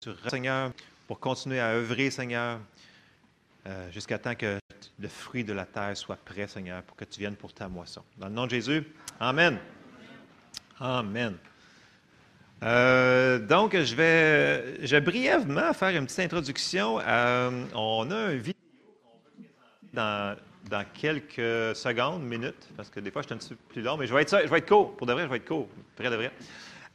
[0.05, 0.71] que tu Seigneur,
[1.07, 2.61] pour continuer à œuvrer, Seigneur,
[3.67, 4.59] euh, jusqu'à temps que
[4.99, 8.05] le fruit de la terre soit prêt, Seigneur, pour que tu viennes pour ta moisson.
[8.19, 8.85] Dans le nom de Jésus,
[9.19, 9.59] Amen.
[10.81, 11.37] Amen.
[12.63, 17.01] Euh, donc, je vais, je brièvement faire une petite introduction.
[17.01, 18.55] Euh, on a une vidéo
[19.03, 20.37] qu'on veut présenter dans,
[20.71, 23.97] dans quelques secondes, minutes, parce que des fois, je suis un petit peu plus long,
[23.97, 24.97] mais je vais être, je vais être court.
[24.97, 25.69] Pour de vrai, je vais être court.
[25.97, 26.33] Près de vrai.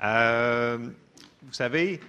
[0.03, 0.77] Euh,
[1.41, 1.99] vous savez,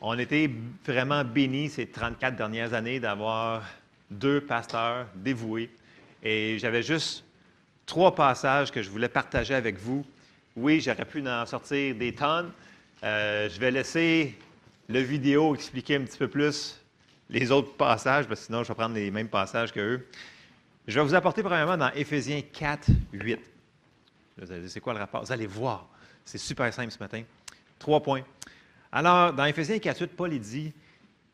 [0.00, 0.50] on était
[0.86, 3.62] vraiment bénis ces 34 dernières années d'avoir
[4.10, 5.70] deux pasteurs dévoués.
[6.22, 7.24] Et j'avais juste
[7.86, 10.04] trois passages que je voulais partager avec vous.
[10.60, 12.50] Oui, j'aurais pu en sortir des tonnes.
[13.04, 14.36] Euh, je vais laisser
[14.88, 16.80] le vidéo expliquer un petit peu plus
[17.30, 20.04] les autres passages, parce que sinon, je vais prendre les mêmes passages qu'eux.
[20.88, 23.38] Je vais vous apporter premièrement dans Éphésiens 4, 8.
[24.38, 25.24] Vous allez dire, c'est quoi le rapport?
[25.24, 25.86] Vous allez voir.
[26.24, 27.22] C'est super simple ce matin.
[27.78, 28.22] Trois points.
[28.90, 30.72] Alors, dans Éphésiens 4, 8, Paul dit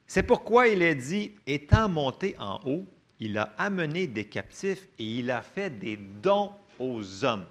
[0.07, 2.85] C'est pourquoi il est dit Étant monté en haut,
[3.21, 7.47] il a amené des captifs et il a fait des dons aux hommes.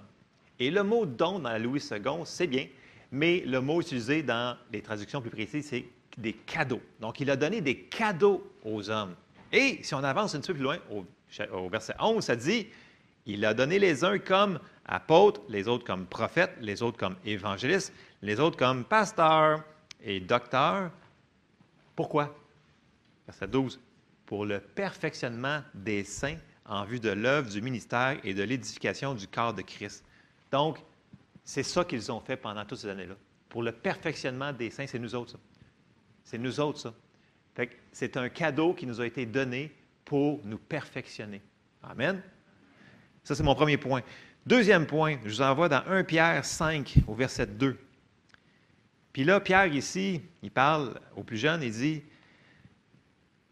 [0.58, 2.66] Et le mot don dans Louis II, c'est bien,
[3.10, 5.84] mais le mot utilisé dans les traductions plus précises, c'est
[6.16, 6.80] des cadeaux.
[7.00, 9.14] Donc, il a donné des cadeaux aux hommes.
[9.52, 10.78] Et si on avance un petit peu plus loin,
[11.52, 12.68] au verset 11, ça dit
[13.26, 17.92] Il a donné les uns comme apôtres, les autres comme prophètes, les autres comme évangélistes,
[18.22, 19.62] les autres comme pasteurs
[20.02, 20.90] et docteurs.
[21.96, 22.36] Pourquoi?
[23.26, 23.80] Verset 12.
[24.26, 29.28] Pour le perfectionnement des saints en vue de l'œuvre du ministère et de l'édification du
[29.28, 30.04] corps de Christ.
[30.54, 30.78] Donc,
[31.42, 33.16] c'est ça qu'ils ont fait pendant toutes ces années-là.
[33.48, 35.38] Pour le perfectionnement des saints, c'est nous autres, ça.
[36.22, 36.94] C'est nous autres, ça.
[37.56, 39.74] Fait que C'est un cadeau qui nous a été donné
[40.04, 41.42] pour nous perfectionner.
[41.82, 42.22] Amen.
[43.24, 44.02] Ça, c'est mon premier point.
[44.46, 47.76] Deuxième point, je vous envoie dans 1 Pierre 5, au verset 2.
[49.12, 52.04] Puis là, Pierre, ici, il parle aux plus jeunes, il dit,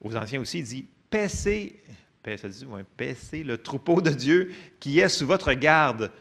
[0.00, 1.82] aux anciens aussi, il dit, paissez,
[2.96, 6.12] paissez le troupeau de Dieu qui est sous votre garde,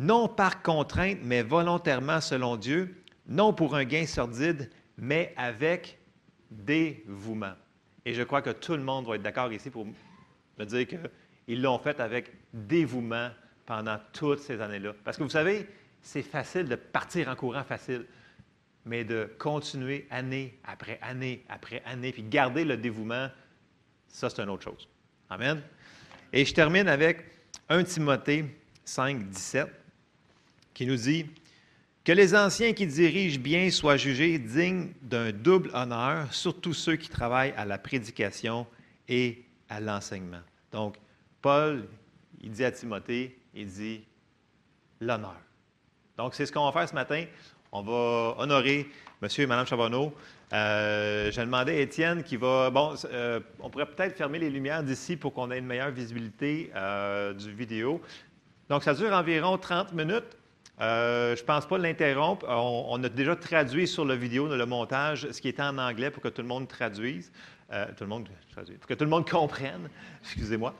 [0.00, 5.98] non par contrainte, mais volontairement selon Dieu, non pour un gain sordide, mais avec
[6.50, 7.52] dévouement.
[8.06, 11.60] Et je crois que tout le monde va être d'accord ici pour me dire qu'ils
[11.60, 13.28] l'ont fait avec dévouement
[13.66, 14.94] pendant toutes ces années-là.
[15.04, 15.68] Parce que vous savez,
[16.00, 18.06] c'est facile de partir en courant facile,
[18.86, 23.28] mais de continuer année après année après année, puis garder le dévouement,
[24.08, 24.88] ça, c'est une autre chose.
[25.28, 25.60] Amen.
[26.32, 27.26] Et je termine avec
[27.68, 28.46] 1 Timothée
[28.82, 29.79] 5, 17,
[30.74, 31.26] qui nous dit
[32.04, 37.08] Que les anciens qui dirigent bien soient jugés dignes d'un double honneur, surtout ceux qui
[37.08, 38.66] travaillent à la prédication
[39.08, 40.42] et à l'enseignement.
[40.72, 40.96] Donc,
[41.42, 41.86] Paul,
[42.40, 44.02] il dit à Timothée, il dit
[45.00, 45.36] l'honneur.
[46.16, 47.24] Donc, c'est ce qu'on va faire ce matin.
[47.72, 48.88] On va honorer
[49.22, 49.28] M.
[49.38, 50.12] et Mme Charbonneau.
[50.52, 52.70] Euh, J'ai demandé à Étienne qui va.
[52.70, 56.70] Bon, euh, on pourrait peut-être fermer les lumières d'ici pour qu'on ait une meilleure visibilité
[56.74, 58.00] euh, du vidéo.
[58.68, 60.36] Donc, ça dure environ 30 minutes.
[60.80, 62.46] Euh, je ne pense pas l'interrompre.
[62.48, 66.22] On, a déjà traduit sur la vidéo, le montage, ce qui était en anglais pour
[66.22, 67.30] que tout le monde traduise.
[67.72, 69.88] Euh, tout le monde traduise, pour que tout le monde comprenne.
[70.22, 70.74] Excusez-moi.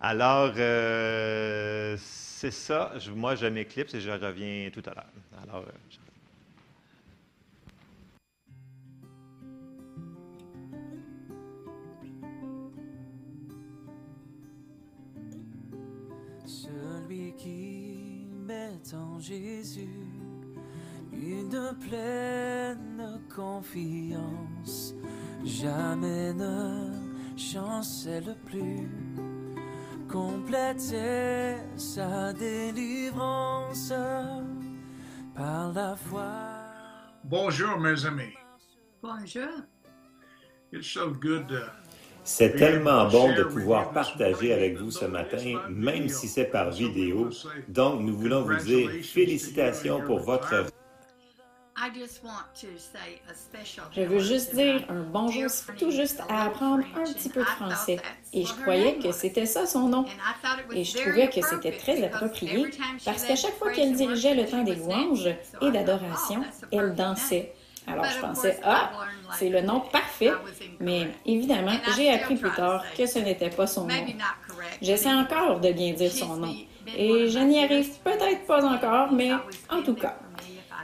[0.00, 2.92] Alors, euh, c'est ça.
[3.14, 5.06] Moi, je m'éclipse et je reviens tout à l'heure.
[5.48, 5.98] Alors, je-
[16.46, 17.93] Celui qui
[18.44, 19.88] met en Jésus
[21.12, 24.94] une pleine confiance,
[25.44, 26.90] jamais ne
[27.36, 28.88] chancelle plus,
[30.10, 33.92] complétait sa délivrance
[35.34, 36.28] par la foi.
[37.24, 38.34] Bonjour, mes amis.
[39.02, 39.62] Bonjour.
[40.72, 41.70] It's so good to
[42.26, 47.28] C'est tellement bon de pouvoir partager avec vous ce matin, même si c'est par vidéo.
[47.68, 50.64] Donc, nous voulons vous dire félicitations pour votre
[53.92, 57.98] Je veux juste dire un bonjour tout juste à apprendre un petit peu de français.
[58.32, 60.06] Et je croyais que c'était ça son nom.
[60.72, 62.70] Et je trouvais que c'était très approprié
[63.04, 65.28] parce qu'à chaque fois qu'elle dirigeait le temps des louanges
[65.60, 67.52] et d'adoration, elle dansait.
[67.86, 68.90] Alors je pensais, ah,
[69.38, 70.32] c'est le nom parfait,
[70.80, 73.94] mais évidemment, j'ai appris plus tard que ce n'était pas son nom.
[74.80, 76.54] J'essaie encore de bien dire son nom,
[76.96, 79.32] et je n'y arrive peut-être pas encore, mais
[79.70, 80.16] en tout cas.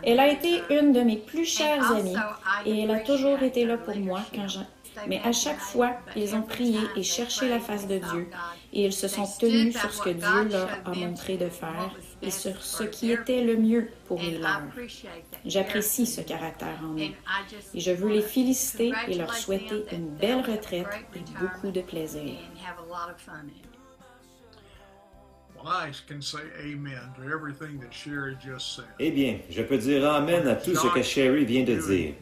[0.03, 2.17] Elle a été une de mes plus chères amies
[2.65, 4.61] et elle a toujours été là pour moi quand je...
[5.07, 8.31] Mais à chaque fois, ils ont prié et cherché la face de Dieu.
[8.73, 11.91] Et ils se sont tenus sur ce que Dieu leur a montré de faire
[12.23, 14.63] et sur ce qui était le mieux pour les leurs.
[15.45, 17.13] J'apprécie ce caractère en eux
[17.75, 22.35] et je veux les féliciter et leur souhaiter une belle retraite et beaucoup de plaisir.
[28.99, 32.15] Eh bien, je peux dire Amen à tout ce que Sherry vient de dire.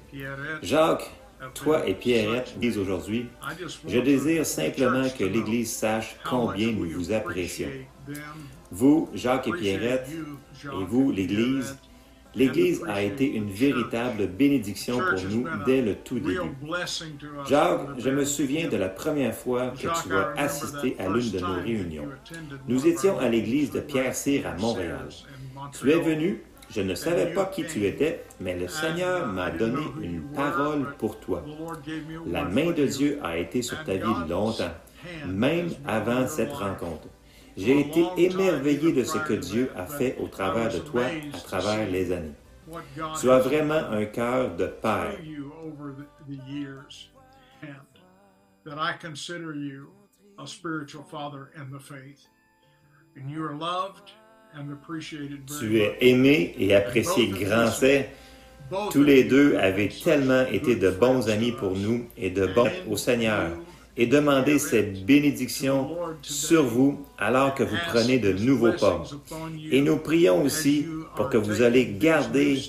[0.62, 1.10] Jacques,
[1.54, 3.28] toi et Pierrette disent aujourd'hui,
[3.86, 7.68] je désire simplement que l'Église sache combien nous vous apprécions.
[8.70, 10.08] Vous, Jacques et Pierrette,
[10.64, 11.76] et vous, l'Église,
[12.34, 16.38] L'Église a été une véritable bénédiction pour nous dès le tout début.
[17.48, 21.40] Jacques, je me souviens de la première fois que tu as assisté à l'une de
[21.40, 22.08] nos réunions.
[22.68, 25.08] Nous étions à l'église de Pierre-Cyr à Montréal.
[25.80, 29.82] Tu es venu, je ne savais pas qui tu étais, mais le Seigneur m'a donné
[30.02, 31.44] une parole pour toi.
[32.30, 34.74] La main de Dieu a été sur ta vie longtemps,
[35.26, 37.08] même avant cette rencontre.
[37.58, 41.02] J'ai été émerveillé de ce que Dieu a fait au travers de toi
[41.34, 42.34] à travers les années.
[43.20, 45.16] Tu as vraiment un cœur de père.
[55.58, 58.10] Tu es aimé et apprécié grand c'est.
[58.92, 62.96] Tous les deux avaient tellement été de bons amis pour nous et de bons au
[62.96, 63.50] Seigneur
[63.98, 65.90] et demandez cette bénédiction
[66.22, 69.02] sur vous alors que vous prenez de nouveaux pas.
[69.72, 70.86] Et nous prions aussi
[71.16, 72.60] pour que vous allez garder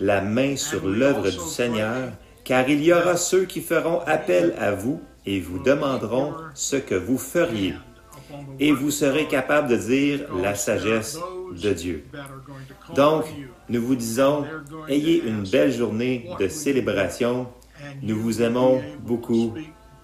[0.00, 2.10] la main sur l'œuvre du Seigneur,
[2.42, 6.96] car il y aura ceux qui feront appel à vous et vous demanderont ce que
[6.96, 7.74] vous feriez.
[8.58, 11.18] Et vous serez capable de dire la sagesse
[11.52, 12.04] de Dieu.
[12.96, 13.24] Donc,
[13.68, 14.44] nous vous disons,
[14.88, 17.46] ayez une belle journée de célébration.
[18.02, 19.54] Nous vous aimons beaucoup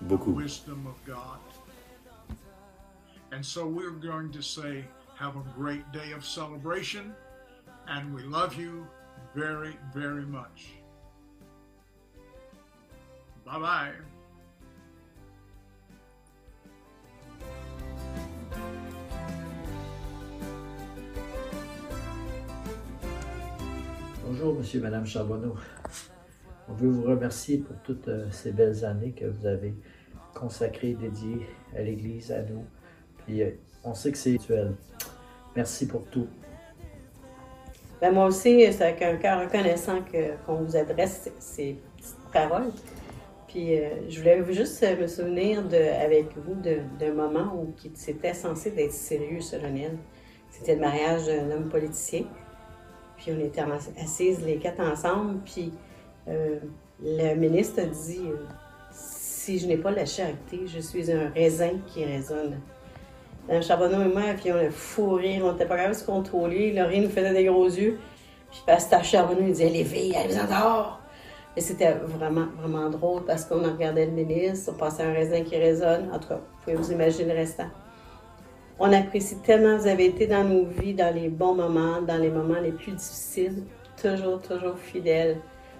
[0.02, 0.32] beaucoup.
[0.34, 1.38] wisdom of God.
[3.32, 4.84] And so we're going to say,
[5.16, 7.14] have a great day of celebration,
[7.86, 8.86] and we love you
[9.34, 10.70] very, very much.
[13.44, 13.92] Bye bye.
[24.24, 25.56] Bonjour, Monsieur et Madame Charbonneau.
[26.68, 29.74] On veut vous remercier pour toutes euh, ces belles années que vous avez
[30.34, 32.64] consacrées, dédiées à l'Église, à nous.
[33.26, 33.50] Puis euh,
[33.84, 34.72] on sait que c'est actuel.
[35.56, 36.26] Merci pour tout.
[38.00, 39.98] Ben, moi aussi, c'est avec un cœur reconnaissant
[40.46, 42.70] qu'on vous adresse ces- petites paroles.
[43.46, 48.70] Puis euh, je voulais juste me souvenir de, avec vous d'un moment où c'était censé
[48.70, 49.98] d'être sérieux, solennel.
[50.50, 52.22] C'était le mariage d'un homme politicien.
[53.16, 53.62] Puis on était
[54.00, 55.40] assises les quatre ensemble.
[55.44, 55.72] Puis
[56.28, 56.58] euh,
[57.02, 58.46] le ministre a dit euh,
[59.42, 62.60] Si je n'ai pas la charité, je suis un raisin qui résonne.
[63.48, 66.04] Mme Charbonneau et moi, puis on a fou rire, on n'était pas capable de se
[66.04, 66.74] contrôler.
[66.74, 67.98] Laurie nous faisait des gros yeux.
[68.50, 71.00] Puis Pasteur Charbonneau nous disait Les filles, elles adorent.
[71.56, 75.56] Et c'était vraiment, vraiment drôle parce qu'on regardait le ministre, on passait un raisin qui
[75.56, 76.10] résonne.
[76.12, 77.70] En tout cas, vous pouvez vous imaginer le restant.
[78.78, 82.28] On apprécie tellement, vous avez été dans nos vies, dans les bons moments, dans les
[82.28, 83.62] moments les plus difficiles,
[84.00, 85.38] toujours, toujours fidèles.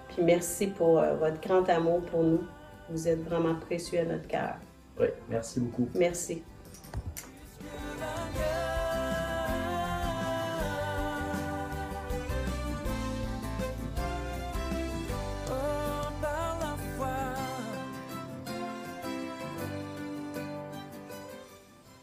[0.09, 2.41] Puis merci pour euh, votre grand amour pour nous.
[2.91, 4.55] Vous êtes vraiment précieux à notre cœur.
[4.99, 5.89] Oui, merci beaucoup.
[5.95, 6.43] Merci.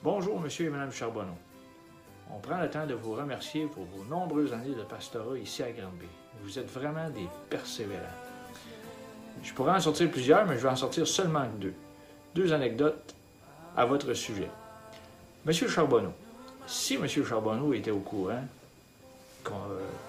[0.02, 1.36] Bonjour, Monsieur et Madame Charbonneau.
[2.30, 5.70] On prend le temps de vous remercier pour vos nombreuses années de pastorat ici à
[5.70, 6.06] Granby.
[6.42, 8.27] Vous êtes vraiment des persévérants.
[9.42, 11.74] Je pourrais en sortir plusieurs, mais je vais en sortir seulement deux.
[12.34, 13.14] Deux anecdotes
[13.76, 14.48] à votre sujet.
[15.44, 16.12] Monsieur Charbonneau,
[16.66, 18.44] si Monsieur Charbonneau était au courant
[19.44, 19.52] que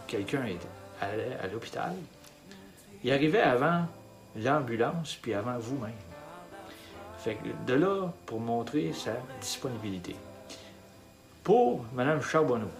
[0.08, 0.68] quelqu'un était-
[1.02, 1.94] allait à l'hôpital,
[3.04, 3.86] il arrivait avant
[4.36, 5.94] l'ambulance puis avant vous-même.
[7.68, 9.12] De là, pour montrer sa
[9.42, 10.16] disponibilité.
[11.44, 12.72] Pour Mme Charbonneau,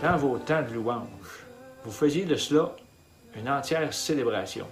[0.00, 1.44] quand vos temps de louange,
[1.84, 2.70] vous faisiez de cela
[3.36, 4.66] une entière célébration.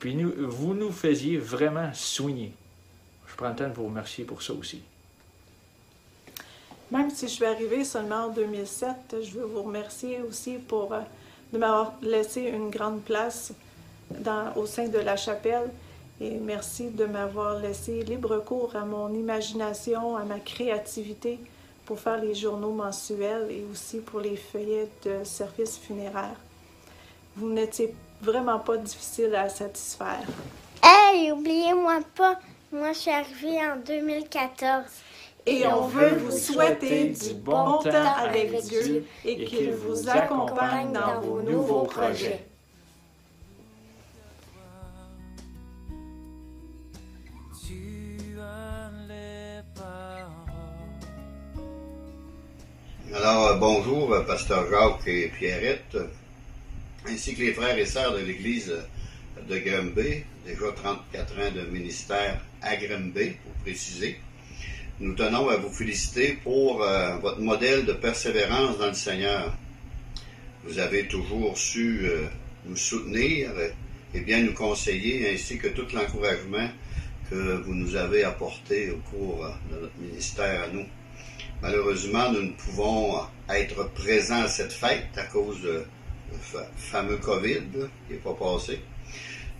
[0.00, 2.52] Puis vous nous faisiez vraiment soigner.
[3.28, 4.80] Je prends le temps de vous remercier pour ça aussi.
[6.90, 11.00] Même si je suis arrivée seulement en 2007, je veux vous remercier aussi pour euh,
[11.52, 13.52] de m'avoir laissé une grande place
[14.56, 15.70] au sein de la chapelle.
[16.20, 21.38] Et merci de m'avoir laissé libre cours à mon imagination, à ma créativité
[21.86, 26.40] pour faire les journaux mensuels et aussi pour les feuillets de services funéraires.
[27.36, 30.26] Vous n'étiez vraiment pas difficile à satisfaire.
[30.82, 32.38] Hey, oubliez-moi pas,
[32.72, 34.84] moi je suis arrivée en 2014.
[35.46, 41.20] Et on veut vous souhaiter du bon temps avec Dieu et qu'il vous accompagne dans
[41.20, 42.44] vos nouveaux projets.
[53.12, 55.96] Alors, euh, bonjour, euh, Pasteur Jacques et Pierrette,
[57.06, 58.74] ainsi que les frères et sœurs de l'Église
[59.48, 64.18] de Grimby, déjà 34 ans de ministère à Grimby, pour préciser.
[65.00, 69.56] Nous tenons à vous féliciter pour euh, votre modèle de persévérance dans le Seigneur.
[70.64, 72.26] Vous avez toujours su euh,
[72.66, 73.50] nous soutenir
[74.12, 76.68] et bien nous conseiller, ainsi que tout l'encouragement
[77.30, 80.84] que vous nous avez apporté au cours de notre ministère à nous.
[81.62, 85.84] Malheureusement, nous ne pouvons être présents à cette fête à cause de
[86.76, 87.62] fameux COVID
[88.06, 88.80] qui n'est pas passé.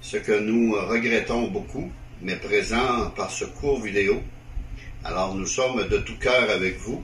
[0.01, 1.91] Ce que nous regrettons beaucoup,
[2.23, 4.23] mais présent par ce court vidéo.
[5.05, 7.03] Alors nous sommes de tout cœur avec vous.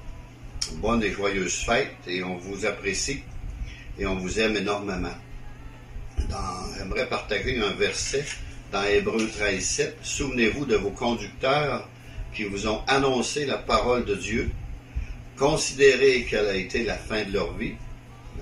[0.74, 3.22] Bonne et joyeuse fête et on vous apprécie
[3.98, 5.14] et on vous aime énormément.
[6.76, 8.24] J'aimerais partager un verset
[8.72, 9.98] dans Hébreu 13, 7.
[10.02, 11.88] Souvenez-vous de vos conducteurs
[12.34, 14.50] qui vous ont annoncé la parole de Dieu
[15.36, 17.74] considérer quelle a été la fin de leur vie.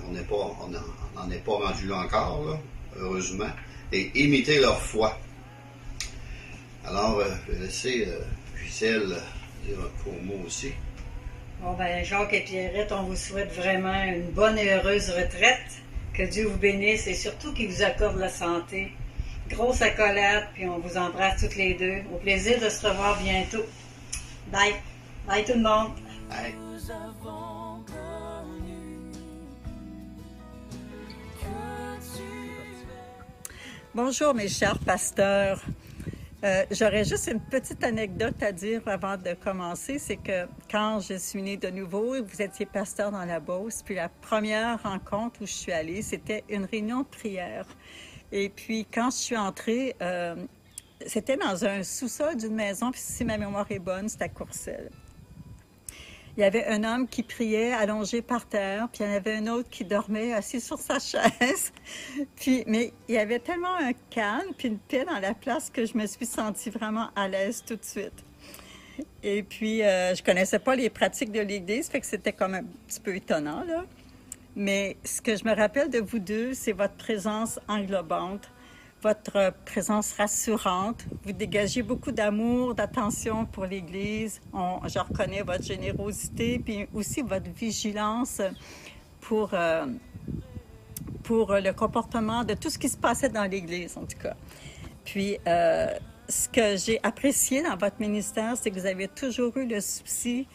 [0.07, 0.55] On n'est pas,
[1.15, 2.59] n'en est pas rendu là encore, là,
[2.97, 3.49] heureusement,
[3.91, 5.17] et imiter leur foi.
[6.85, 8.19] Alors, euh, je vais laisser euh,
[8.63, 9.15] Gisèle
[9.65, 10.71] dire un court mot aussi.
[11.61, 15.81] Bon, ben, Jacques et Pierrette, on vous souhaite vraiment une bonne et heureuse retraite.
[16.13, 18.91] Que Dieu vous bénisse et surtout qu'il vous accorde la santé.
[19.49, 22.01] Grosse accolade, puis on vous embrasse toutes les deux.
[22.13, 23.65] Au plaisir de se revoir bientôt.
[24.51, 24.75] Bye.
[25.27, 25.91] Bye tout le monde.
[26.29, 26.55] Bye.
[33.95, 35.61] Bonjour mes chers pasteurs.
[36.43, 39.99] Euh, J'aurais juste une petite anecdote à dire avant de commencer.
[39.99, 43.83] C'est que quand je suis née de nouveau, vous étiez pasteur dans la Beauce.
[43.85, 47.65] Puis la première rencontre où je suis allée, c'était une réunion de prière.
[48.33, 50.35] Et puis quand je suis entrée, euh,
[51.07, 52.91] c'était dans un sous-sol d'une maison.
[52.91, 54.91] Puis si ma mémoire est bonne, c'était à Courcelles.
[56.37, 59.35] Il y avait un homme qui priait allongé par terre, puis il y en avait
[59.35, 61.71] un autre qui dormait assis sur sa chaise.
[62.35, 65.85] Puis, mais il y avait tellement un calme puis une paix dans la place que
[65.85, 68.25] je me suis sentie vraiment à l'aise tout de suite.
[69.23, 72.63] Et puis, euh, je connaissais pas les pratiques de l'Église, fait que c'était comme un
[72.87, 73.85] petit peu étonnant, là.
[74.57, 78.49] Mais ce que je me rappelle de vous deux, c'est votre présence englobante,
[79.05, 81.05] votre présence rassurante.
[81.23, 84.41] Vous dégagez beaucoup d'amour, d'attention pour l'Église.
[84.51, 88.41] Je reconnais votre générosité, puis aussi votre vigilance
[89.21, 89.85] pour, euh,
[91.21, 94.35] pour le comportement de tout ce qui se passait dans l'Église, en tout cas.
[95.03, 95.93] Puis, euh,
[96.27, 100.47] ce que j'ai apprécié dans votre ministère, c'est que vous avez toujours eu le souci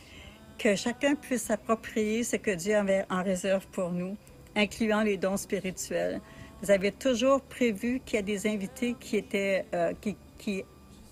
[0.58, 4.16] que chacun puisse s'approprier ce que Dieu avait en réserve pour nous,
[4.56, 6.20] incluant les dons spirituels.
[6.62, 9.94] Vous avez toujours prévu qu'il y a des invités qui étaient, euh,
[10.38, 10.64] qui,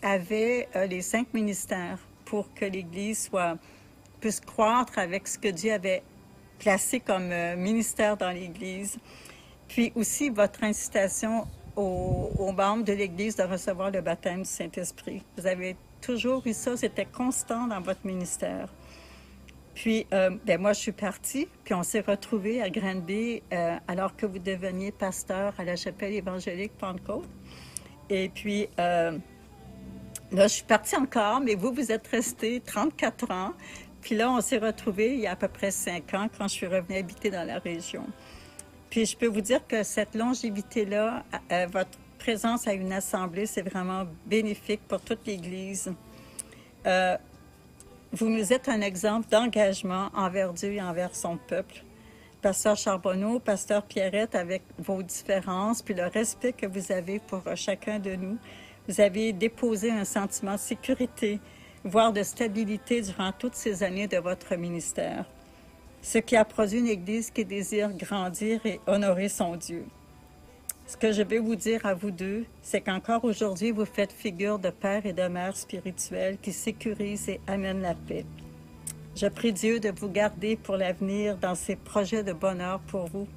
[0.02, 3.56] avaient euh, les cinq ministères pour que l'Église soit
[4.20, 6.02] puisse croître avec ce que Dieu avait
[6.58, 8.98] placé comme euh, ministère dans l'Église.
[9.68, 11.46] Puis aussi votre incitation
[11.76, 15.22] aux, aux membres de l'Église de recevoir le baptême du Saint-Esprit.
[15.36, 18.68] Vous avez toujours eu ça, c'était constant dans votre ministère.
[19.78, 24.16] Puis, euh, ben moi, je suis partie, puis on s'est retrouvés à Granby euh, alors
[24.16, 27.28] que vous deveniez pasteur à la chapelle évangélique Pentecôte.
[28.10, 29.16] Et puis, euh,
[30.32, 33.52] là, je suis partie encore, mais vous, vous êtes resté 34 ans.
[34.00, 36.54] Puis là, on s'est retrouvés il y a à peu près 5 ans quand je
[36.54, 38.04] suis revenue habiter dans la région.
[38.90, 41.22] Puis je peux vous dire que cette longévité-là,
[41.52, 45.92] euh, votre présence à une assemblée, c'est vraiment bénéfique pour toute l'Église.
[48.12, 51.84] Vous nous êtes un exemple d'engagement envers Dieu et envers son peuple.
[52.40, 57.98] Pasteur Charbonneau, Pasteur Pierrette, avec vos différences, puis le respect que vous avez pour chacun
[57.98, 58.38] de nous,
[58.88, 61.40] Vous avez déposé un sentiment de sécurité,
[61.84, 65.26] voire de stabilité durant toutes ces années de votre ministère,
[66.00, 69.84] ce qui a produit une Église qui désire grandir et honorer son Dieu.
[70.88, 74.58] Ce que je vais vous dire à vous deux, c'est qu'encore aujourd'hui, vous faites figure
[74.58, 78.24] de père et de mère spirituels qui sécurisent et amènent la paix.
[79.14, 83.28] Je prie Dieu de vous garder pour l'avenir dans ses projets de bonheur pour vous,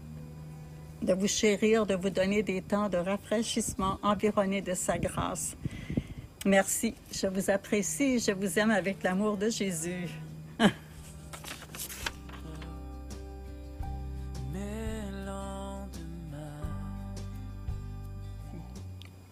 [1.02, 5.58] de vous chérir, de vous donner des temps de rafraîchissement environnés de sa grâce.
[6.46, 10.08] Merci, je vous apprécie je vous aime avec l'amour de Jésus.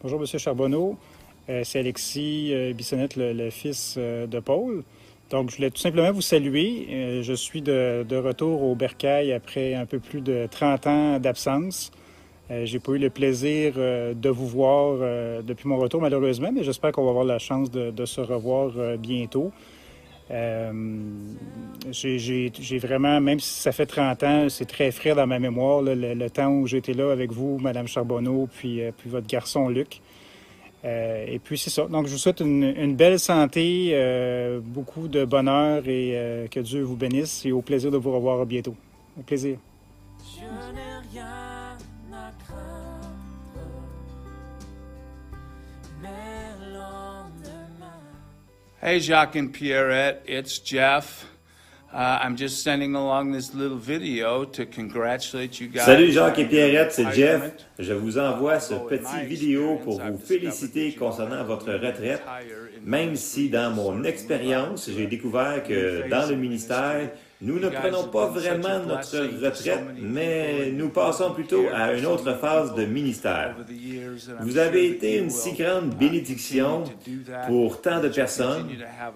[0.01, 0.39] Bonjour, M.
[0.39, 0.95] Charbonneau.
[1.49, 2.73] Euh, C'est Alexis euh,
[3.17, 4.83] le, fils euh, de Paul.
[5.29, 6.87] Donc, je voulais tout simplement vous saluer.
[6.89, 11.91] Euh, je suis de, retour au Bercail après un peu plus de 30 ans d'absence.
[12.63, 17.03] J'ai pas eu le plaisir de vous voir depuis mon retour, malheureusement, mais j'espère qu'on
[17.03, 19.51] va avoir la chance de, de se revoir bientôt.
[20.31, 20.71] Euh,
[21.91, 26.27] j'ai- vraiment, même si ça fait 30 ans, c'est très frais dans ma mémoire, le,
[26.29, 30.01] temps où j'étais là avec vous, Madame Charbonneau, puis, euh, votre garçon Luc.
[30.85, 31.87] Euh, et puis c'est ça.
[31.87, 33.93] Donc je vous souhaite une, belle santé,
[34.63, 38.75] beaucoup de bonheur et que Dieu vous bénisse et au plaisir de vous revoir bientôt.
[39.19, 39.57] Au plaisir.
[40.23, 41.48] Je
[48.81, 51.25] Hey, Jacques and Pierrette, it's Jeff.
[51.91, 55.85] Uh, I'm just sending along this little video to congratulate you guys.
[55.85, 57.51] Salut Jacques et Pierrette, c'est Jeff.
[57.77, 62.23] Je vous envoie ce petit vidéo pour vous féliciter concernant votre retraite,
[62.81, 67.09] même si dans mon expérience, j'ai découvert que dans le ministère,
[67.41, 72.75] nous ne prenons pas vraiment notre retraite, mais nous passons plutôt à une autre phase
[72.75, 73.55] de ministère.
[74.41, 76.83] Vous avez été une si grande bénédiction
[77.47, 78.67] pour tant de personnes.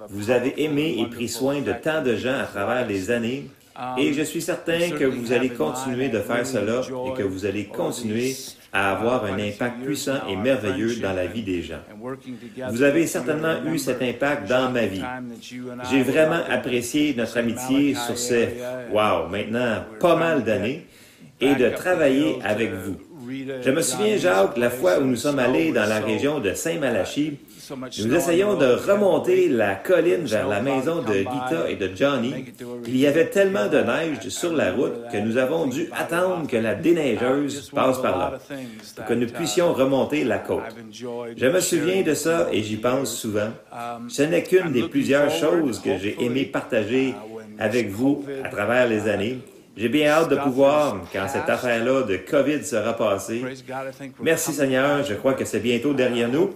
[0.09, 3.49] Vous avez aimé et pris soin de tant de gens à travers les années.
[3.97, 7.65] Et je suis certain que vous allez continuer de faire cela et que vous allez
[7.65, 8.35] continuer
[8.73, 11.81] à avoir un impact puissant et merveilleux dans la vie des gens.
[12.71, 15.03] Vous avez certainement eu cet impact dans ma vie.
[15.91, 18.49] J'ai vraiment apprécié notre amitié sur ces,
[18.91, 20.87] wow, maintenant pas mal d'années
[21.39, 22.97] et de travailler avec vous.
[23.61, 27.37] Je me souviens, Jacques, la fois où nous sommes allés dans la région de Saint-Malachie,
[27.75, 32.33] nous essayons de remonter la colline vers la maison de Gita et de Johnny.
[32.87, 36.57] Il y avait tellement de neige sur la route que nous avons dû attendre que
[36.57, 38.33] la déneigeuse passe par là
[38.95, 40.63] pour que nous puissions remonter la côte.
[40.91, 43.51] Je me souviens de ça et j'y pense souvent.
[44.09, 47.13] Ce n'est qu'une des plusieurs choses que j'ai aimé partager
[47.59, 49.39] avec vous à travers les années.
[49.75, 53.43] J'ai bien hâte de pouvoir, quand cette affaire-là de COVID sera passée,
[54.21, 56.53] merci Seigneur, je crois que c'est bientôt derrière nous.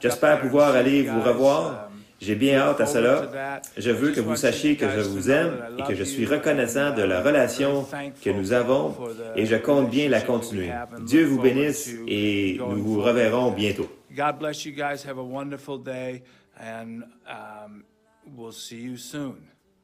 [0.00, 1.90] J'espère pouvoir aller vous revoir.
[2.20, 3.60] J'ai bien hâte à cela.
[3.76, 7.02] Je veux que vous sachiez que je vous aime et que je suis reconnaissant de
[7.02, 7.86] la relation
[8.22, 8.96] que nous avons
[9.36, 10.70] et je compte bien la continuer.
[11.06, 13.88] Dieu vous bénisse et nous vous reverrons bientôt.
[14.16, 15.04] God bless you guys.
[15.04, 16.22] Have a wonderful day,
[16.58, 17.84] and um,
[18.36, 19.36] we'll see you soon.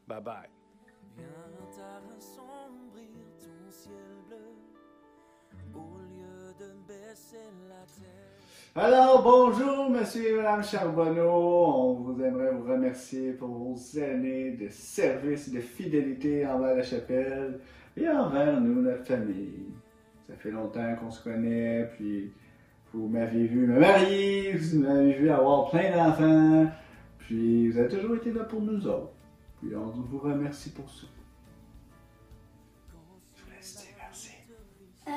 [0.08, 0.53] Bye bye.
[8.76, 11.30] Alors, bonjour, monsieur et madame Charbonneau.
[11.30, 17.60] On vous aimerait vous remercier pour vos années de service, de fidélité envers la chapelle
[17.96, 19.68] et envers nous, notre famille.
[20.26, 22.32] Ça fait longtemps qu'on se connaît, puis
[22.92, 26.66] vous m'avez vu me marier, vous m'avez vu avoir plein d'enfants,
[27.18, 29.12] puis vous avez toujours été là pour nous autres.
[29.62, 31.06] Puis on vous remercie pour ça.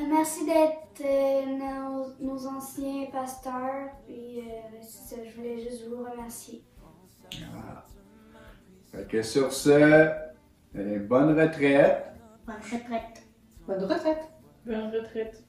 [0.09, 3.89] Merci d'être euh, nos, nos anciens pasteurs.
[4.05, 6.63] Puis, euh, ça, je voulais juste vous remercier.
[7.51, 7.85] Voilà.
[8.91, 12.13] Fait que sur ce, euh, bonne retraite.
[12.45, 13.23] Bonne retraite.
[13.67, 14.29] Bonne retraite.
[14.65, 15.43] Bonne retraite.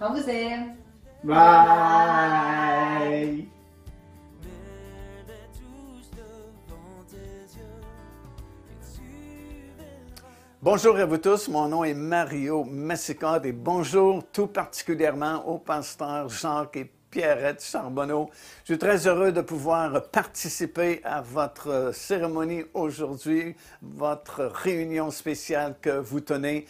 [0.00, 0.76] On vous aime.
[1.24, 2.34] Bye!
[10.64, 16.30] Bonjour à vous tous, mon nom est Mario Massicard et bonjour tout particulièrement au pasteur
[16.30, 18.30] Jacques et Pierrette Charbonneau.
[18.60, 25.98] Je suis très heureux de pouvoir participer à votre cérémonie aujourd'hui, votre réunion spéciale que
[25.98, 26.64] vous tenez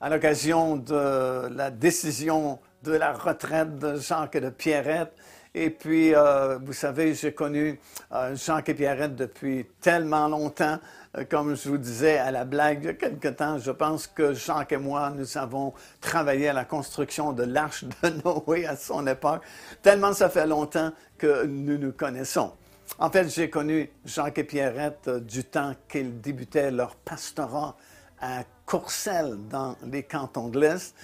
[0.00, 5.12] à l'occasion de la décision de la retraite de Jacques et de Pierrette.
[5.58, 7.80] Et puis, euh, vous savez, j'ai connu
[8.12, 10.78] euh, Jacques et Pierrette depuis tellement longtemps.
[11.16, 14.06] Euh, Comme je vous disais à la blague il y a quelque temps, je pense
[14.06, 18.76] que Jacques et moi, nous avons travaillé à la construction de l'arche de Noé à
[18.76, 19.42] son époque,
[19.82, 22.52] tellement ça fait longtemps que nous nous connaissons.
[22.98, 27.76] En fait, j'ai connu Jacques et Pierrette euh, du temps qu'ils débutaient leur pastorat
[28.20, 30.94] à Courcelles, dans les cantons de l'Est.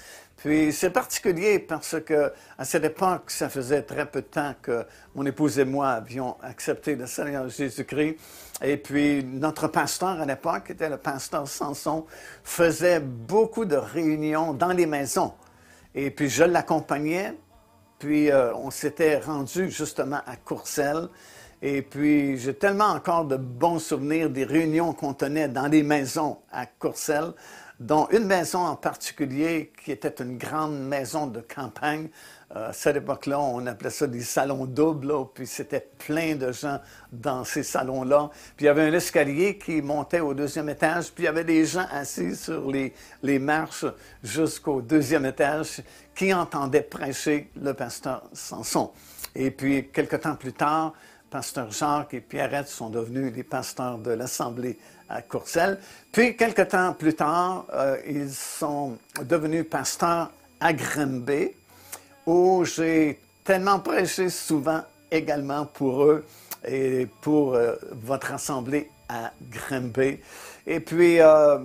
[0.43, 4.85] Puis c'est particulier parce que à cette époque, ça faisait très peu de temps que
[5.15, 8.17] mon épouse et moi avions accepté le Seigneur Jésus-Christ.
[8.61, 12.07] Et puis notre pasteur à l'époque, qui était le pasteur Samson,
[12.43, 15.33] faisait beaucoup de réunions dans les maisons.
[15.95, 17.35] Et puis je l'accompagnais.
[18.01, 21.09] Puis euh, on s'était rendu justement à Courcelles.
[21.65, 26.39] Et puis, j'ai tellement encore de bons souvenirs des réunions qu'on tenait dans les maisons
[26.51, 27.33] à Courcelles,
[27.81, 32.09] dont une maison en particulier qui était une grande maison de campagne.
[32.55, 36.81] Euh, à cette époque-là, on appelait ça des salons doubles, puis c'était plein de gens
[37.11, 38.31] dans ces salons-là.
[38.57, 41.45] Puis il y avait un escalier qui montait au deuxième étage, puis il y avait
[41.45, 42.93] des gens assis sur les,
[43.23, 43.87] les marches
[44.23, 45.83] jusqu'au deuxième étage
[46.15, 48.93] qui entendaient prêcher le pasteur Samson.
[49.35, 50.93] Et puis, quelque temps plus tard,
[51.33, 54.79] Pasteur Jacques et Pierrette sont devenus les pasteurs de l'Assemblée
[55.09, 55.79] à Courcelles.
[56.11, 60.31] Puis, quelque temps plus tard, euh, ils sont devenus pasteurs
[60.61, 61.51] à Grimby,
[62.27, 66.25] où j'ai tellement prêché souvent également pour eux
[66.67, 70.19] et pour euh, votre Assemblée à Grimby.
[70.67, 71.59] Et puis, euh,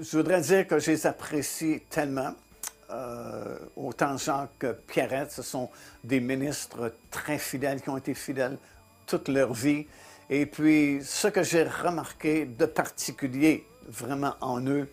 [0.00, 2.32] je voudrais dire que je les apprécie tellement.
[3.74, 5.68] Autant Jacques que Pierrette, ce sont
[6.04, 8.56] des ministres très fidèles qui ont été fidèles
[9.06, 9.86] toute leur vie.
[10.30, 14.88] Et puis, ce que j'ai remarqué de particulier vraiment en eux,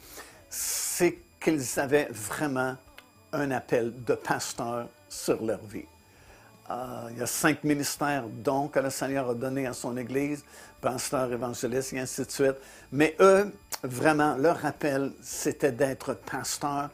[0.49, 2.75] c'est qu'ils avaient vraiment
[3.31, 5.85] un appel de pasteur sur leur vie.
[6.69, 10.43] Euh, il y a cinq ministères, dont que le Seigneur a donné à son Église,
[10.79, 12.55] pasteur, évangéliste, et ainsi de suite.
[12.91, 13.51] Mais eux,
[13.83, 16.89] vraiment, leur appel, c'était d'être pasteur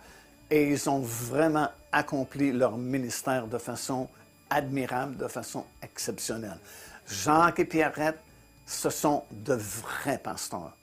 [0.49, 4.07] et ils ont vraiment accompli leur ministère de façon
[4.49, 6.59] admirable, de façon exceptionnelle.
[7.07, 8.19] Jacques et Pierrette,
[8.67, 10.75] ce sont de vrais pasteurs.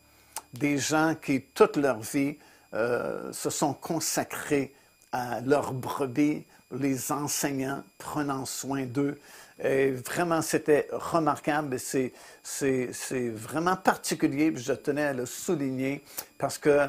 [0.55, 2.37] Des gens qui, toute leur vie,
[2.73, 4.75] euh, se sont consacrés
[5.13, 6.43] à leurs brebis,
[6.73, 9.21] les enseignants, prenant soin d'eux.
[9.63, 12.13] Et vraiment, c'était remarquable c'est,
[12.43, 14.53] c'est, vraiment particulier.
[14.57, 16.03] Je tenais à le souligner
[16.39, 16.89] parce que euh,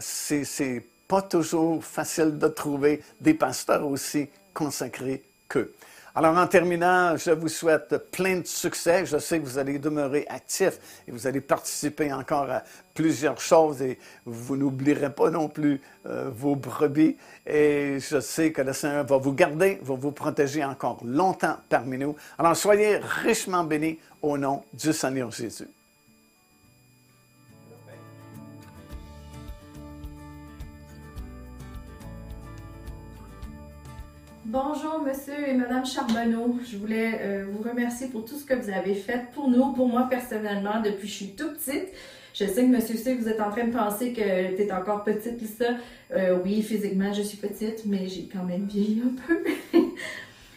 [0.00, 5.74] c'est, c'est pas toujours facile de trouver des pasteurs aussi consacrés qu'eux.
[6.14, 9.06] Alors, en terminant, je vous souhaite plein de succès.
[9.06, 10.78] Je sais que vous allez demeurer actifs
[11.08, 12.62] et vous allez participer encore à
[12.92, 17.16] plusieurs choses et vous n'oublierez pas non plus euh, vos brebis.
[17.46, 21.96] Et je sais que le Seigneur va vous garder, va vous protéger encore longtemps parmi
[21.96, 22.14] nous.
[22.38, 25.68] Alors, soyez richement bénis au nom du Seigneur Jésus.
[34.52, 36.58] Bonjour, monsieur et madame Charbonneau.
[36.70, 39.88] Je voulais euh, vous remercier pour tout ce que vous avez fait pour nous, pour
[39.88, 41.88] moi personnellement, depuis que je suis toute petite.
[42.34, 45.04] Je sais que monsieur C, vous êtes en train de penser que tu es encore
[45.04, 45.70] petite, Lisa.
[46.14, 49.78] Euh, oui, physiquement, je suis petite, mais j'ai quand même vieilli un peu.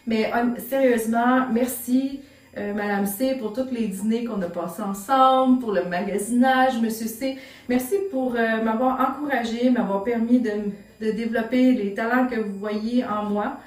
[0.07, 0.29] mais
[0.67, 2.19] sérieusement, merci.
[2.57, 7.07] euh, Madame C, pour tous les dîners qu'on a passés ensemble, pour le magasinage, Monsieur
[7.07, 7.37] C.
[7.69, 13.57] Merci pour m'avoir encouragé, m'avoir permis de développer les talents que vous voyez en moi.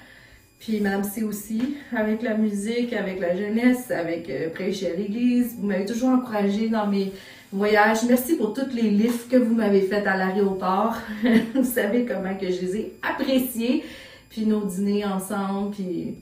[0.59, 5.55] Puis Madame C aussi, avec la musique, avec la jeunesse, avec euh, prêcher à l'église.
[5.57, 7.13] Vous m'avez toujours encouragé dans mes
[7.53, 8.03] voyages.
[8.09, 10.97] Merci pour tous les livres que vous m'avez faits à l'aéroport.
[11.55, 13.85] vous savez comment que je les ai appréciés.
[14.31, 16.17] Puis nos dîners ensemble, puis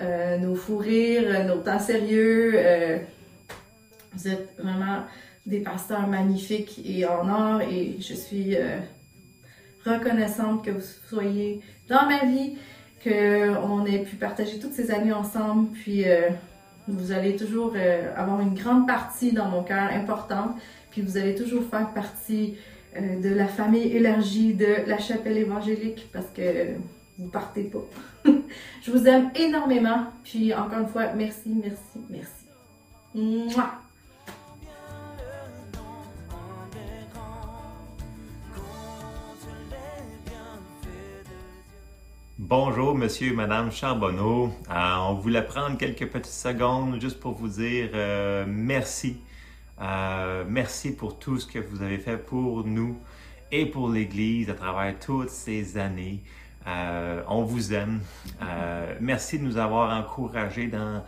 [0.00, 2.52] euh, nos fous rires, nos temps sérieux.
[2.56, 2.98] euh,
[4.14, 5.02] vous êtes vraiment
[5.44, 8.56] des pasteurs magnifiques et en or et je suis
[9.84, 12.56] reconnaissante que vous soyez dans ma vie,
[13.02, 16.30] qu'on ait pu partager toutes ces années ensemble, puis euh,
[16.88, 20.56] vous allez toujours euh, avoir une grande partie dans mon cœur importante,
[20.90, 22.56] puis vous allez toujours faire partie
[22.96, 26.74] euh, de la famille élargie de la chapelle évangélique parce que
[27.18, 27.84] vous partez pas.
[28.82, 32.46] Je vous aime énormément, puis encore une fois, merci, merci, merci.
[33.14, 33.81] Mouah!
[42.54, 44.52] Bonjour, monsieur et madame Charbonneau.
[44.70, 49.16] Euh, on voulait prendre quelques petites secondes juste pour vous dire euh, merci.
[49.80, 52.98] Euh, merci pour tout ce que vous avez fait pour nous
[53.50, 56.20] et pour l'Église à travers toutes ces années.
[57.26, 58.00] On vous aime.
[59.00, 61.02] Merci de nous avoir encouragés dans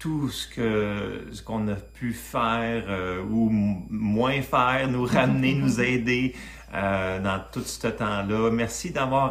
[0.00, 6.34] tout ce ce qu'on a pu faire ou moins faire, nous ramener, nous aider
[6.72, 8.50] dans tout ce temps-là.
[8.50, 9.30] Merci d'avoir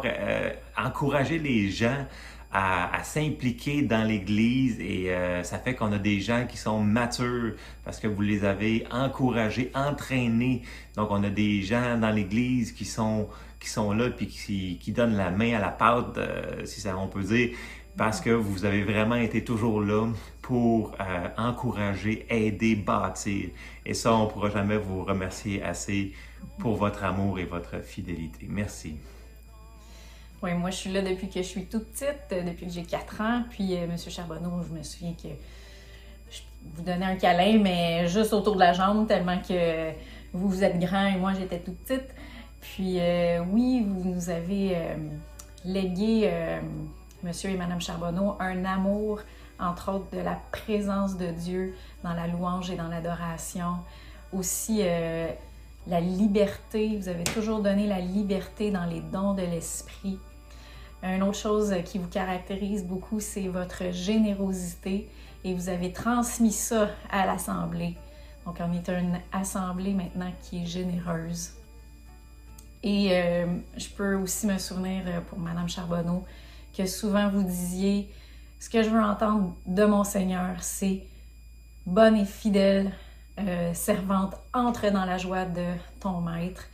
[0.76, 2.06] encouragé les gens
[2.52, 7.98] à, s'impliquer dans l'Église et ça fait qu'on a des gens qui sont matures parce
[7.98, 10.62] que vous les avez encouragés, entraînés.
[10.94, 13.28] Donc on a des gens dans l'Église qui sont
[13.58, 16.16] qui sont là puis qui, qui donnent la main à la pâte,
[16.64, 17.56] si ça on peut dire
[17.96, 20.08] parce que vous avez vraiment été toujours là
[20.42, 23.50] pour euh, encourager, aider, bâtir.
[23.86, 26.12] Et ça, on ne pourra jamais vous remercier assez
[26.58, 28.46] pour votre amour et votre fidélité.
[28.48, 28.96] Merci.
[30.52, 33.20] Moi, je suis là depuis que je suis toute petite, euh, depuis que j'ai 4
[33.20, 33.42] ans.
[33.50, 33.96] Puis, euh, M.
[33.96, 35.28] Charbonneau, je me souviens que
[36.30, 36.40] je
[36.74, 39.90] vous donnais un câlin, mais juste autour de la jambe, tellement que
[40.32, 42.14] vous, vous êtes grand et moi, j'étais toute petite.
[42.60, 42.98] Puis,
[43.52, 44.76] oui, vous nous avez
[45.64, 46.30] légué
[47.24, 49.20] Monsieur et Madame Charbonneau, un amour,
[49.58, 53.76] entre autres, de la présence de Dieu dans la louange et dans l'adoration.
[54.34, 55.28] Aussi, euh,
[55.86, 56.98] la liberté.
[57.00, 60.18] Vous avez toujours donné la liberté dans les dons de l'esprit.
[61.04, 65.06] Une autre chose qui vous caractérise beaucoup, c'est votre générosité
[65.44, 67.94] et vous avez transmis ça à l'Assemblée.
[68.46, 71.50] Donc, on est une assemblée maintenant qui est généreuse.
[72.82, 76.24] Et euh, je peux aussi me souvenir euh, pour Madame Charbonneau
[76.76, 78.10] que souvent vous disiez,
[78.58, 81.02] ce que je veux entendre de mon Seigneur, c'est
[81.84, 82.92] bonne et fidèle
[83.38, 85.66] euh, servante, entre dans la joie de
[86.00, 86.64] ton maître.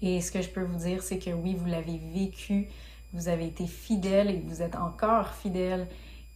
[0.00, 2.68] Et ce que je peux vous dire, c'est que oui, vous l'avez vécu,
[3.12, 5.88] vous avez été fidèle et vous êtes encore fidèle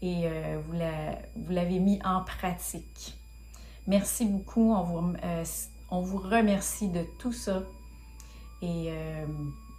[0.03, 3.17] et euh, vous l'avez mis en pratique.
[3.87, 5.45] Merci beaucoup, on vous, euh,
[5.91, 7.63] on remercie de tout ça.
[8.63, 8.91] Et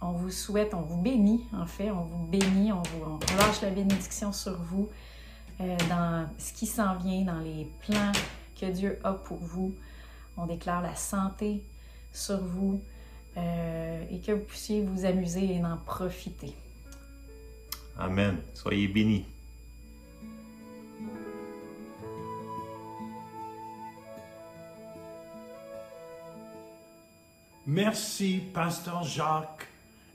[0.00, 3.70] on vous souhaite, on vous bénit, en fait, on vous bénit, on vous lâche la
[3.70, 4.88] bénédiction sur vous
[5.60, 8.12] euh, dans ce qui s'en vient, dans les plans
[8.60, 9.74] que Dieu a pour vous.
[10.36, 11.62] On déclare la santé
[12.12, 12.80] sur vous
[13.36, 16.54] euh, et que vous puissiez vous amuser et en profiter.
[17.98, 18.36] Amen.
[18.54, 19.24] Soyez bénis.
[27.66, 29.66] Merci, Pasteur Jacques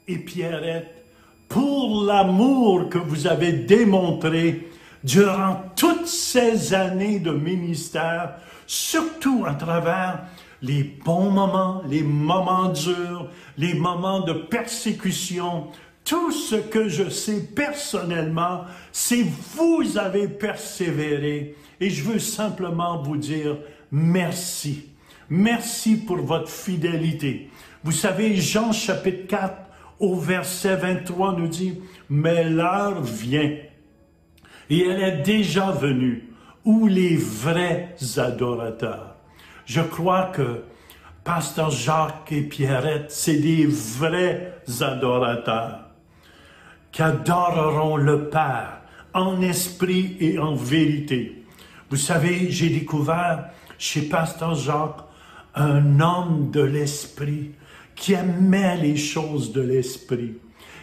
[0.07, 1.05] et Pierrette
[1.49, 4.69] pour l'amour que vous avez démontré
[5.03, 8.35] durant toutes ces années de ministère,
[8.67, 10.23] surtout à travers
[10.61, 13.27] les bons moments, les moments durs,
[13.57, 15.67] les moments de persécution.
[16.03, 19.23] Tout ce que je sais personnellement, c'est
[19.55, 23.57] vous avez persévéré et je veux simplement vous dire
[23.91, 24.89] merci.
[25.29, 27.49] Merci pour votre fidélité.
[27.83, 29.55] Vous savez, Jean chapitre 4,
[29.99, 31.79] au verset 23 nous dit,
[32.09, 33.55] mais l'heure vient,
[34.69, 36.27] et elle est déjà venue,
[36.65, 39.15] où les vrais adorateurs.
[39.65, 40.63] Je crois que
[41.23, 45.80] Pasteur Jacques et Pierrette, c'est des vrais adorateurs
[46.91, 48.81] qui adoreront le Père
[49.13, 51.43] en esprit et en vérité.
[51.89, 55.01] Vous savez, j'ai découvert chez Pasteur Jacques
[55.55, 57.51] un homme de l'esprit,
[57.95, 60.33] qui aimait les choses de l'esprit.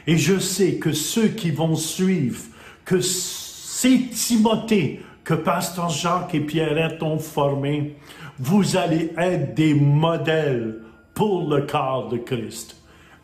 [0.06, 2.43] Et je sais que ceux qui vont suivre,
[2.85, 7.97] que c'est Timothée que Pasteur Jacques et Pierrette ont formé,
[8.39, 10.78] vous allez être des modèles
[11.12, 12.76] pour le corps de Christ.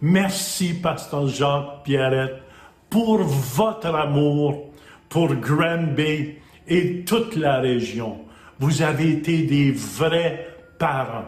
[0.03, 2.43] Merci, Pasteur Jacques, Pierrette,
[2.95, 4.71] pour votre amour
[5.09, 6.35] pour Granby
[6.69, 8.21] et toute la région.
[8.61, 10.47] Vous avez été des vrais
[10.79, 11.25] parents.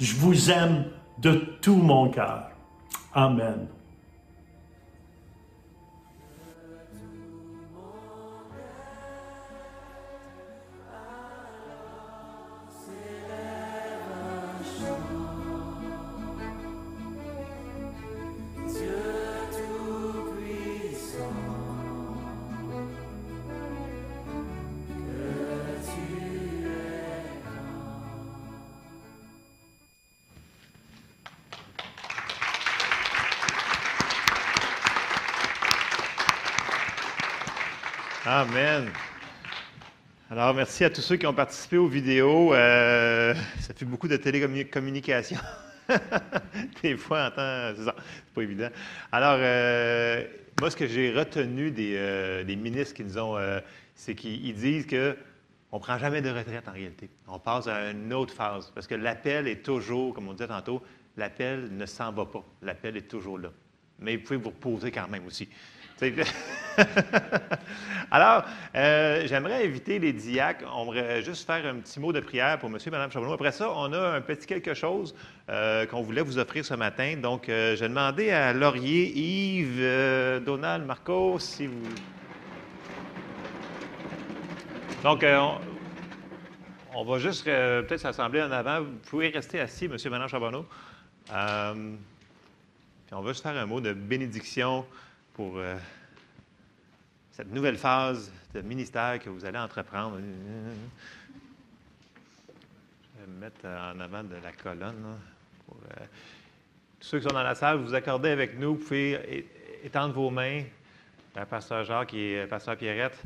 [0.00, 0.84] Je vous aime
[1.18, 2.50] de tout mon cœur.
[3.12, 3.66] Amen.
[40.54, 42.52] Merci à tous ceux qui ont participé aux vidéos.
[42.52, 45.38] Euh, ça fait beaucoup de télécommunication.
[46.82, 48.68] des fois, en temps, c'est pas évident.
[49.12, 50.24] Alors, euh,
[50.60, 53.38] moi, ce que j'ai retenu des, euh, ministres qui nous ont,
[53.94, 55.16] c'est qu'ils disent que
[55.70, 57.08] on prend jamais de retraite en réalité.
[57.28, 58.70] On passe à une autre phase.
[58.74, 60.82] Parce que l'appel est toujours, comme on disait tantôt,
[61.16, 62.44] l'appel ne s'en va pas.
[62.60, 63.48] L'appel est toujours là.
[63.98, 65.48] Mais vous pouvez vous reposer quand même aussi.
[68.10, 70.64] Alors, euh, j'aimerais inviter les diacres.
[70.74, 73.34] On va juste faire un petit mot de prière pour monsieur et Mme Charbonneau.
[73.34, 75.14] Après ça, on a un petit quelque chose
[75.48, 77.16] euh, qu'on voulait vous offrir ce matin.
[77.16, 81.82] Donc, euh, j'ai demandé à Laurier, Yves, Donald, Marco, si vous...
[85.04, 85.24] Donc,
[86.94, 88.80] on, va juste peut-être s'assembler en avant.
[88.80, 90.66] Vous pouvez rester assis, monsieur et Mme Charbonneau.
[91.26, 91.34] puis
[93.12, 94.84] on va juste faire un mot de bénédiction
[95.34, 95.58] pour
[97.32, 100.18] cette nouvelle phase de ministère que vous allez entreprendre.
[103.14, 105.18] Je vais me mettre en avant de la colonne.
[105.66, 106.04] pour, euh,
[107.00, 109.48] tous ceux qui sont dans la salle, vous vous accordez avec nous, vous pouvez
[109.82, 110.62] étendre vos mains.
[111.34, 113.18] Le pasteur Jacques et pasteur Pierrette.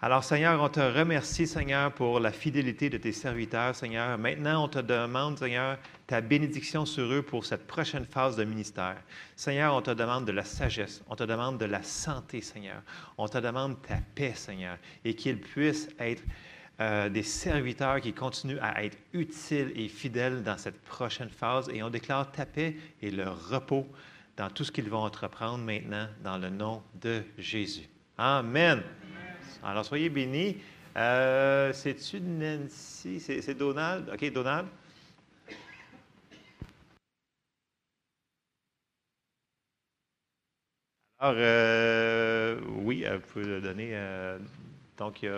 [0.00, 4.16] Alors, Seigneur, on te remercie, Seigneur, pour la fidélité de tes serviteurs, Seigneur.
[4.18, 8.96] Maintenant, on te demande, Seigneur, ta bénédiction sur eux pour cette prochaine phase de ministère.
[9.34, 12.82] Seigneur, on te demande de la sagesse, on te demande de la santé, Seigneur.
[13.18, 16.22] On te demande ta paix, Seigneur, et qu'ils puissent être
[16.80, 21.68] euh, des serviteurs qui continuent à être utiles et fidèles dans cette prochaine phase.
[21.70, 23.86] Et on déclare ta paix et leur repos
[24.36, 27.88] dans tout ce qu'ils vont entreprendre maintenant, dans le nom de Jésus.
[28.18, 28.82] Amen.
[29.64, 30.58] Alors, soyez bénis.
[30.96, 33.18] Euh, C'est-tu Nancy?
[33.20, 34.10] C'est Donald?
[34.12, 34.68] OK, Donald?
[41.18, 43.90] Alors, euh, oui, vous pouvez le donner.
[43.92, 44.38] Euh,
[44.98, 45.30] donc, il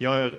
[0.00, 0.30] y a, un,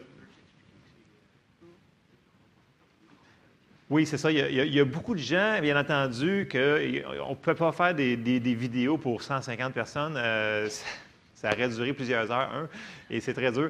[3.91, 4.31] Oui, c'est ça.
[4.31, 8.98] Il y, a, beaucoup de gens, bien entendu, qu'on ne peut pas faire des, vidéos
[8.98, 10.15] pour 150 personnes.
[10.18, 10.68] Euh,
[11.35, 12.68] ça aurait duré plusieurs heures,
[13.11, 13.69] et c'est très dur.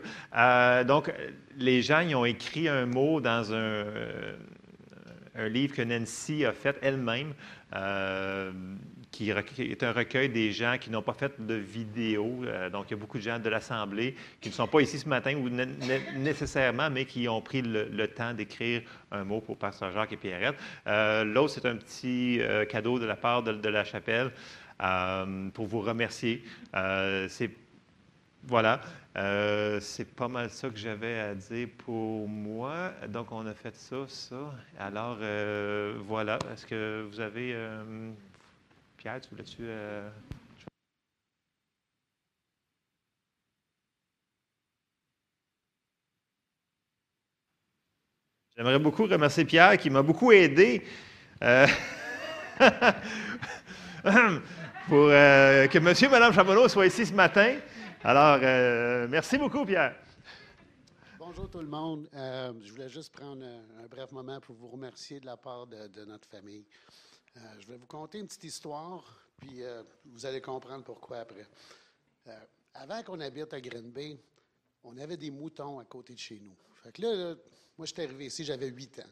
[0.85, 1.11] Donc,
[1.57, 3.83] les gens ils ont écrit un mot dans un,
[5.49, 7.33] livre que Nancy a fait elle-même,
[9.11, 12.43] qui est un recueil des gens qui n'ont pas fait de vidéo.
[12.71, 15.09] donc, il y a beaucoup de gens de l'Assemblée qui ne sont pas ici ce
[15.09, 15.49] matin ou
[16.17, 18.81] nécessairement, mais qui ont pris le, temps d'écrire
[19.11, 20.55] un mot pour Pasteur Jacques et Pierrette.
[20.85, 24.31] L'autre, c'est un petit cadeau de la part de la chapelle.
[24.81, 26.43] Euh, pour vous remercier.
[26.75, 27.49] Euh, c'est
[28.43, 28.79] voilà,
[29.17, 32.93] euh, c'est pas mal ça que j'avais à dire pour moi.
[33.09, 34.53] Donc, on a fait ça, ça.
[34.79, 35.17] Alors,
[36.05, 36.37] voilà.
[36.53, 37.55] Est-ce que vous avez.
[39.07, 39.63] Pierre, tu voulais-tu.
[48.57, 50.85] J'aimerais beaucoup remercier Pierre qui m'a beaucoup aidé.
[54.89, 57.55] pour euh, que monsieur et Mme Charbonneau soient ici ce matin.
[58.03, 59.95] Alors, euh, merci beaucoup, Pierre.
[61.17, 62.09] Bonjour tout le monde.
[62.13, 66.03] Euh, je voulais juste prendre un, bref moment pour vous remercier de la part de,
[66.03, 66.65] notre famille.
[67.59, 69.61] Je vais vous conter une petite histoire, puis
[70.05, 71.45] vous allez comprendre pourquoi après.
[72.73, 74.17] avant qu'on habite à Green Bay,
[74.83, 76.55] on avait des moutons à côté de chez nous.
[76.83, 77.35] Fait que là, là
[77.77, 79.11] moi, j'étais arrivé ici, j'avais 8 ans.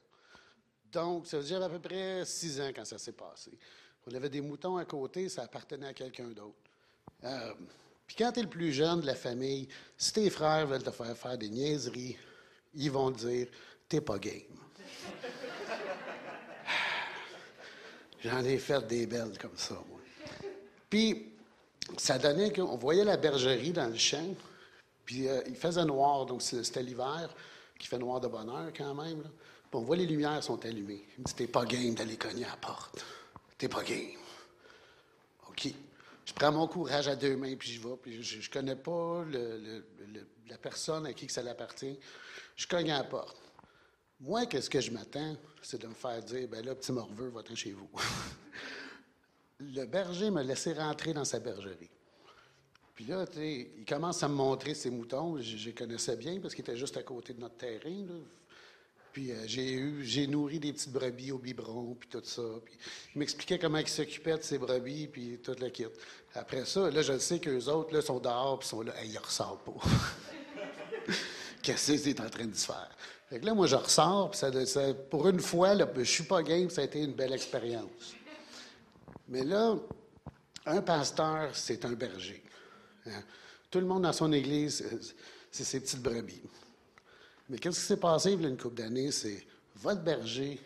[0.91, 3.52] Donc, ça veut dire j'avais à peu près 6 ans quand ça s'est passé.
[4.07, 6.56] On avait des moutons à côté, ça appartenait à quelqu'un d'autre.
[7.23, 7.53] Euh,
[8.07, 10.91] puis quand tu es le plus jeune de la famille, si tes frères veulent te
[10.91, 12.18] faire faire des niaiseries,
[12.73, 13.47] ils vont te dire
[13.88, 14.41] T'es pas game.
[18.26, 19.99] J'en ai fait des belles comme ça, moi.
[20.89, 21.31] Puis,
[21.95, 24.35] ça donnait qu'on voyait la bergerie dans le champ,
[25.06, 27.30] puis euh, il faisait noir, donc c'était l'hiver,
[27.77, 29.22] qui fait noir de bonheur quand même.
[29.22, 31.06] Puis on voit les lumières sont allumées.
[31.18, 33.06] Il me dit T'es pas game d'aller cogner à la porte.
[33.60, 34.18] T'es pas game.
[35.47, 35.68] OK.
[36.26, 37.95] Je prends mon courage à deux mains, puis je vais.
[38.02, 39.23] Puis je, ne connais pas
[40.49, 41.99] la personne à qui que ça appartient.
[42.56, 43.38] Je cogne à la porte.
[44.20, 45.36] Moi, qu'est-ce que je m'attends?
[45.62, 47.90] C'est de me faire dire, ben là, petit morveux, va-t'en chez vous.
[49.60, 51.90] le berger m'a laissé rentrer dans sa bergerie.
[52.94, 55.38] Puis là, il commence à me montrer ses moutons.
[55.42, 58.06] Je, les connaissais bien parce qu'il était juste à côté de notre terrain.
[59.12, 62.42] Puis euh, j'ai eu, j'ai nourri des petites brebis au biberon, puis tout ça.
[62.64, 62.76] Puis
[63.14, 65.88] il m'expliquait comment il s'occupait de ces brebis, puis toute la kit.
[66.34, 69.18] Après ça, là, je sais qu'eux autres, là, sont dehors, puis sont là, hey, ils
[69.18, 69.74] ressortent pas.
[71.62, 72.90] Qu'est-ce que c'est en train de se faire?
[73.30, 74.31] Fait que là, moi, je ressors,
[75.10, 78.15] pour une fois, là, je suis pas game, ça a été une belle expérience.
[79.27, 79.76] Mais là,
[80.65, 82.43] un pasteur, c'est un berger.
[83.07, 83.23] Hein.
[83.72, 84.85] Tout le monde dans son église,
[85.52, 86.43] c'est ses petites brebis.
[87.49, 89.11] Mais qu'est-ce qui s'est passé il y a une couple d'années?
[89.11, 89.45] C'est
[89.77, 90.60] votre berger,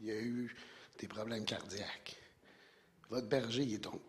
[0.00, 0.54] il a eu
[0.98, 2.16] des problèmes cardiaques.
[3.08, 4.00] Votre berger, il est tombé.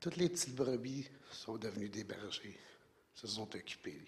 [0.00, 2.58] Toutes les petites brebis sont devenues des bergers,
[3.14, 4.00] se sont occupés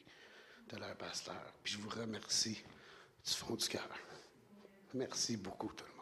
[0.69, 1.41] de leur pasteur.
[1.63, 2.63] Puis je vous remercie
[3.25, 3.89] du fond du cœur.
[4.95, 5.99] Merci beaucoup tout le monde.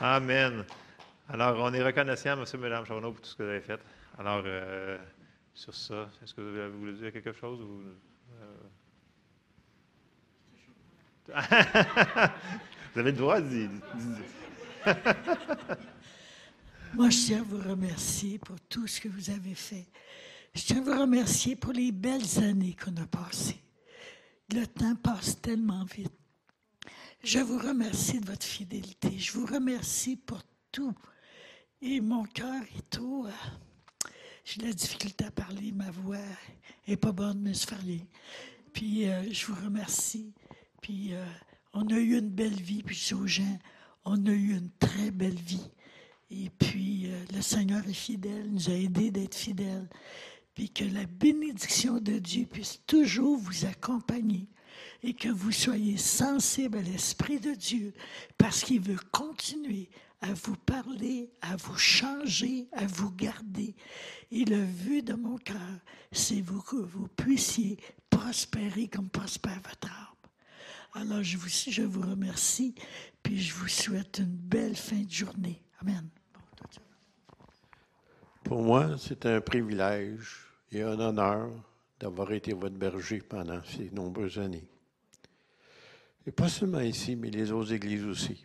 [0.00, 0.64] Amen.
[1.28, 3.80] Alors, on est reconnaissant, monsieur, madame Chauneau, pour tout ce que vous avez fait.
[4.18, 4.98] Alors, euh,
[5.54, 7.82] sur ça, est-ce que vous voulez dire quelque chose ou,
[8.40, 8.56] euh?
[12.92, 13.68] vous avez le droit d'y.
[16.94, 19.86] Moi, je tiens à vous remercier pour tout ce que vous avez fait.
[20.54, 23.62] Je tiens à vous remercier pour les belles années qu'on a passées.
[24.52, 26.12] Le temps passe tellement vite.
[27.24, 29.18] Je vous remercie de votre fidélité.
[29.18, 30.92] Je vous remercie pour tout.
[31.80, 33.26] Et mon cœur est trop.
[33.26, 33.30] euh,
[34.44, 36.18] J'ai de la difficulté à parler, ma voix
[36.86, 38.00] n'est pas bonne, mais je rien.
[38.72, 40.32] Puis euh, je vous remercie.
[40.80, 41.24] Puis euh,
[41.72, 43.58] on a eu une belle vie, puis je dis aux gens,
[44.04, 45.70] on a eu une très belle vie.
[46.30, 49.88] Et puis euh, le Seigneur est fidèle, nous a aidés d'être fidèles.
[50.54, 54.48] Puis que la bénédiction de Dieu puisse toujours vous accompagner
[55.02, 57.92] et que vous soyez sensibles à l'Esprit de Dieu
[58.38, 59.88] parce qu'il veut continuer
[60.20, 63.74] à vous parler, à vous changer, à vous garder.
[64.30, 65.56] Et le vœu de mon cœur,
[66.12, 67.76] c'est vous, que vous puissiez
[68.08, 70.12] prospérer comme prospère votre âme.
[70.94, 72.74] Alors, je vous remercie,
[73.22, 75.62] puis je vous souhaite une belle fin de journée.
[75.80, 76.08] Amen.
[78.44, 81.50] Pour moi, c'est un privilège et un honneur
[81.98, 84.66] d'avoir été votre berger pendant ces nombreuses années.
[86.26, 88.44] Et pas seulement ici, mais les autres églises aussi.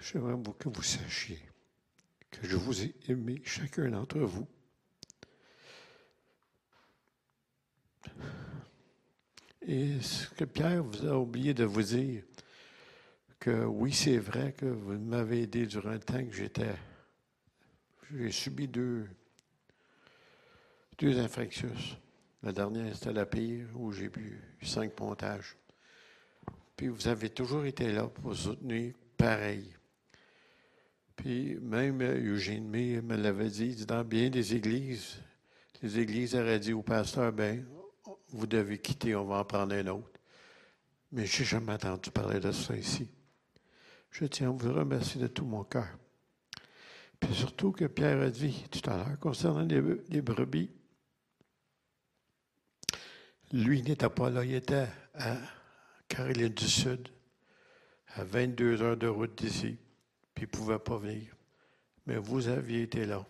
[0.00, 1.38] J'aimerais que vous sachiez
[2.30, 4.46] que je vous ai aimé chacun d'entre vous.
[9.70, 12.22] Et ce que Pierre vous a oublié de vous dire,
[13.38, 16.74] que oui, c'est vrai que vous m'avez aidé durant le temps que j'étais.
[18.10, 19.06] J'ai subi deux,
[20.98, 21.14] deux.
[22.42, 25.54] La dernière, c'était la pire, où j'ai eu cinq pontages.
[26.74, 29.74] Puis vous avez toujours été là pour soutenir pareil.
[31.14, 35.20] Puis même euh, Eugène May me l'avait dit, dans bien des églises,
[35.82, 37.66] les églises auraient dit au pasteur, ben,
[38.30, 40.20] vous devez quitter, on va en prendre un autre.
[41.12, 43.08] Mais je n'ai jamais entendu parler de ça ici.
[44.10, 45.88] Je tiens à vous remercier de tout mon cœur.
[47.20, 50.70] Puis surtout que Pierre a dit tout à l'heure concernant les, les brebis,
[53.52, 55.36] lui n'était pas là, il était à
[56.06, 57.08] Caroline du Sud,
[58.14, 59.78] à 22 heures de route d'ici,
[60.34, 61.34] puis il ne pouvait pas venir.
[62.06, 63.26] Mais vous aviez été là.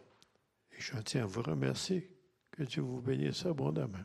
[0.72, 2.10] Et je tiens à vous remercier.
[2.50, 4.04] Que Dieu vous bénisse abondamment.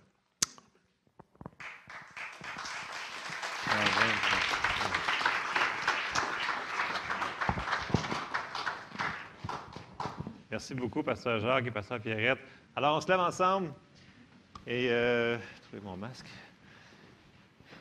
[10.53, 12.37] Merci beaucoup, Pasteur Jacques et Pasteur Pierrette.
[12.75, 13.69] Alors, on se lève ensemble
[14.67, 15.35] et euh,
[15.67, 16.27] trouver mon masque.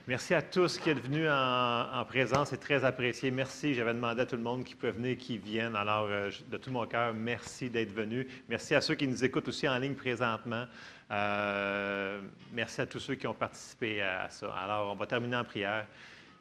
[0.08, 3.30] Merci à tous qui êtes venus en, en présence, c'est très apprécié.
[3.30, 3.74] Merci.
[3.74, 5.76] J'avais demandé à tout le monde qui peut venir, qui vienne.
[5.76, 8.26] Alors, euh, de tout mon cœur, merci d'être venus.
[8.48, 10.64] Merci à ceux qui nous écoutent aussi en ligne présentement.
[11.12, 12.20] Euh,
[12.52, 14.52] merci à tous ceux qui ont participé à ça.
[14.54, 15.86] Alors, on va terminer en prière.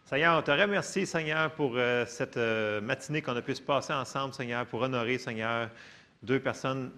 [0.06, 3.94] Seigneur, on te remercie, Seigneur, pour euh, cette euh, matinée qu'on a pu se passer
[3.94, 5.70] ensemble, Seigneur, pour honorer, Seigneur,
[6.24, 6.92] deux personnes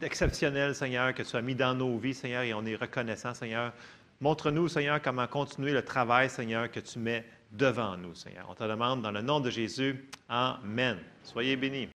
[0.00, 3.72] exceptionnelles, Seigneur, que tu as mis dans nos vies, Seigneur, et on est reconnaissant, Seigneur.
[4.20, 8.46] Montre-nous, Seigneur, comment continuer le travail, Seigneur, que tu mets devant nous, Seigneur.
[8.48, 10.08] On te demande dans le nom de Jésus.
[10.28, 10.98] Amen.
[11.22, 11.86] Soyez bénis.